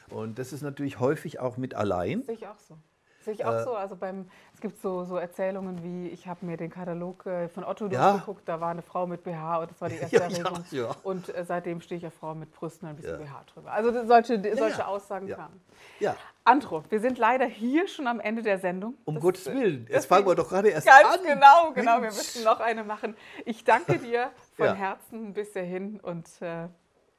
Und 0.09 0.39
das 0.39 0.53
ist 0.53 0.61
natürlich 0.61 0.99
häufig 0.99 1.39
auch 1.39 1.57
mit 1.57 1.73
allein. 1.75 2.23
Sehe 2.23 2.35
ich 2.35 2.47
auch 2.47 2.59
so. 2.59 2.77
Sehe 3.21 3.33
ich 3.33 3.43
auch 3.43 3.59
so. 3.65 3.75
Also 3.75 3.97
beim, 3.97 4.29
es 4.53 4.61
gibt 4.61 4.79
so, 4.81 5.03
so 5.03 5.17
Erzählungen 5.17 5.83
wie, 5.83 6.07
ich 6.07 6.27
habe 6.27 6.45
mir 6.45 6.55
den 6.55 6.69
Katalog 6.69 7.25
äh, 7.25 7.49
von 7.49 7.65
Otto 7.65 7.87
Ja. 7.87 8.11
durchgeguckt, 8.11 8.47
da 8.47 8.61
war 8.61 8.69
eine 8.69 8.81
Frau 8.81 9.05
mit 9.05 9.23
BH 9.23 9.57
und 9.59 9.71
das 9.71 9.81
war 9.81 9.89
die 9.89 9.97
erste 9.97 10.15
Ja, 10.15 10.21
Erregung. 10.23 10.63
ja. 10.71 10.95
Und 11.03 11.27
äh, 11.35 11.43
seitdem 11.43 11.81
stehe 11.81 11.97
ich 11.99 12.07
auf 12.07 12.13
Frauen 12.13 12.39
mit 12.39 12.51
Brüsten 12.53 12.87
und 12.87 12.93
ein 12.93 12.95
bisschen. 12.95 13.19
BH 13.19 13.43
drüber. 13.53 13.71
Also 13.73 14.05
solche, 14.05 14.41
solche. 14.55 14.87
Aussagen 14.87 15.27
kamen. 15.27 15.59
Ja, 15.99 16.15
Andro, 16.45 16.85
wir 16.87 17.01
sind 17.01 17.17
leider 17.17 17.45
hier 17.45 17.89
schon 17.89 18.07
am 18.07 18.21
Ende 18.21 18.43
der 18.43 18.59
Sendung. 18.59 18.93
um 19.03 19.15
Das- 19.15 19.23
Gottes 19.23 19.45
Willen. 19.47 19.85
das 19.87 19.95
Jetzt 19.95 20.05
fangen 20.05 20.25
wir 20.25 20.35
doch 20.35 20.47
gerade 20.47 20.69
erst 20.69 20.87
Ganz 20.87 21.17
an. 21.17 21.19
genau, 21.25 21.71
genau. 21.73 21.95
Wir 21.95 22.01
Mensch. 22.03 22.15
müssen 22.15 22.45
noch 22.45 22.61
eine 22.61 22.85
machen. 22.85 23.17
Ich 23.43 23.65
danke 23.65 23.99
dir 23.99 24.31
von. 24.55 24.73
Herzen 24.73 25.33
bis 25.33 25.51
hierhin 25.51 25.99
und 25.99 26.25
äh, 26.41 26.69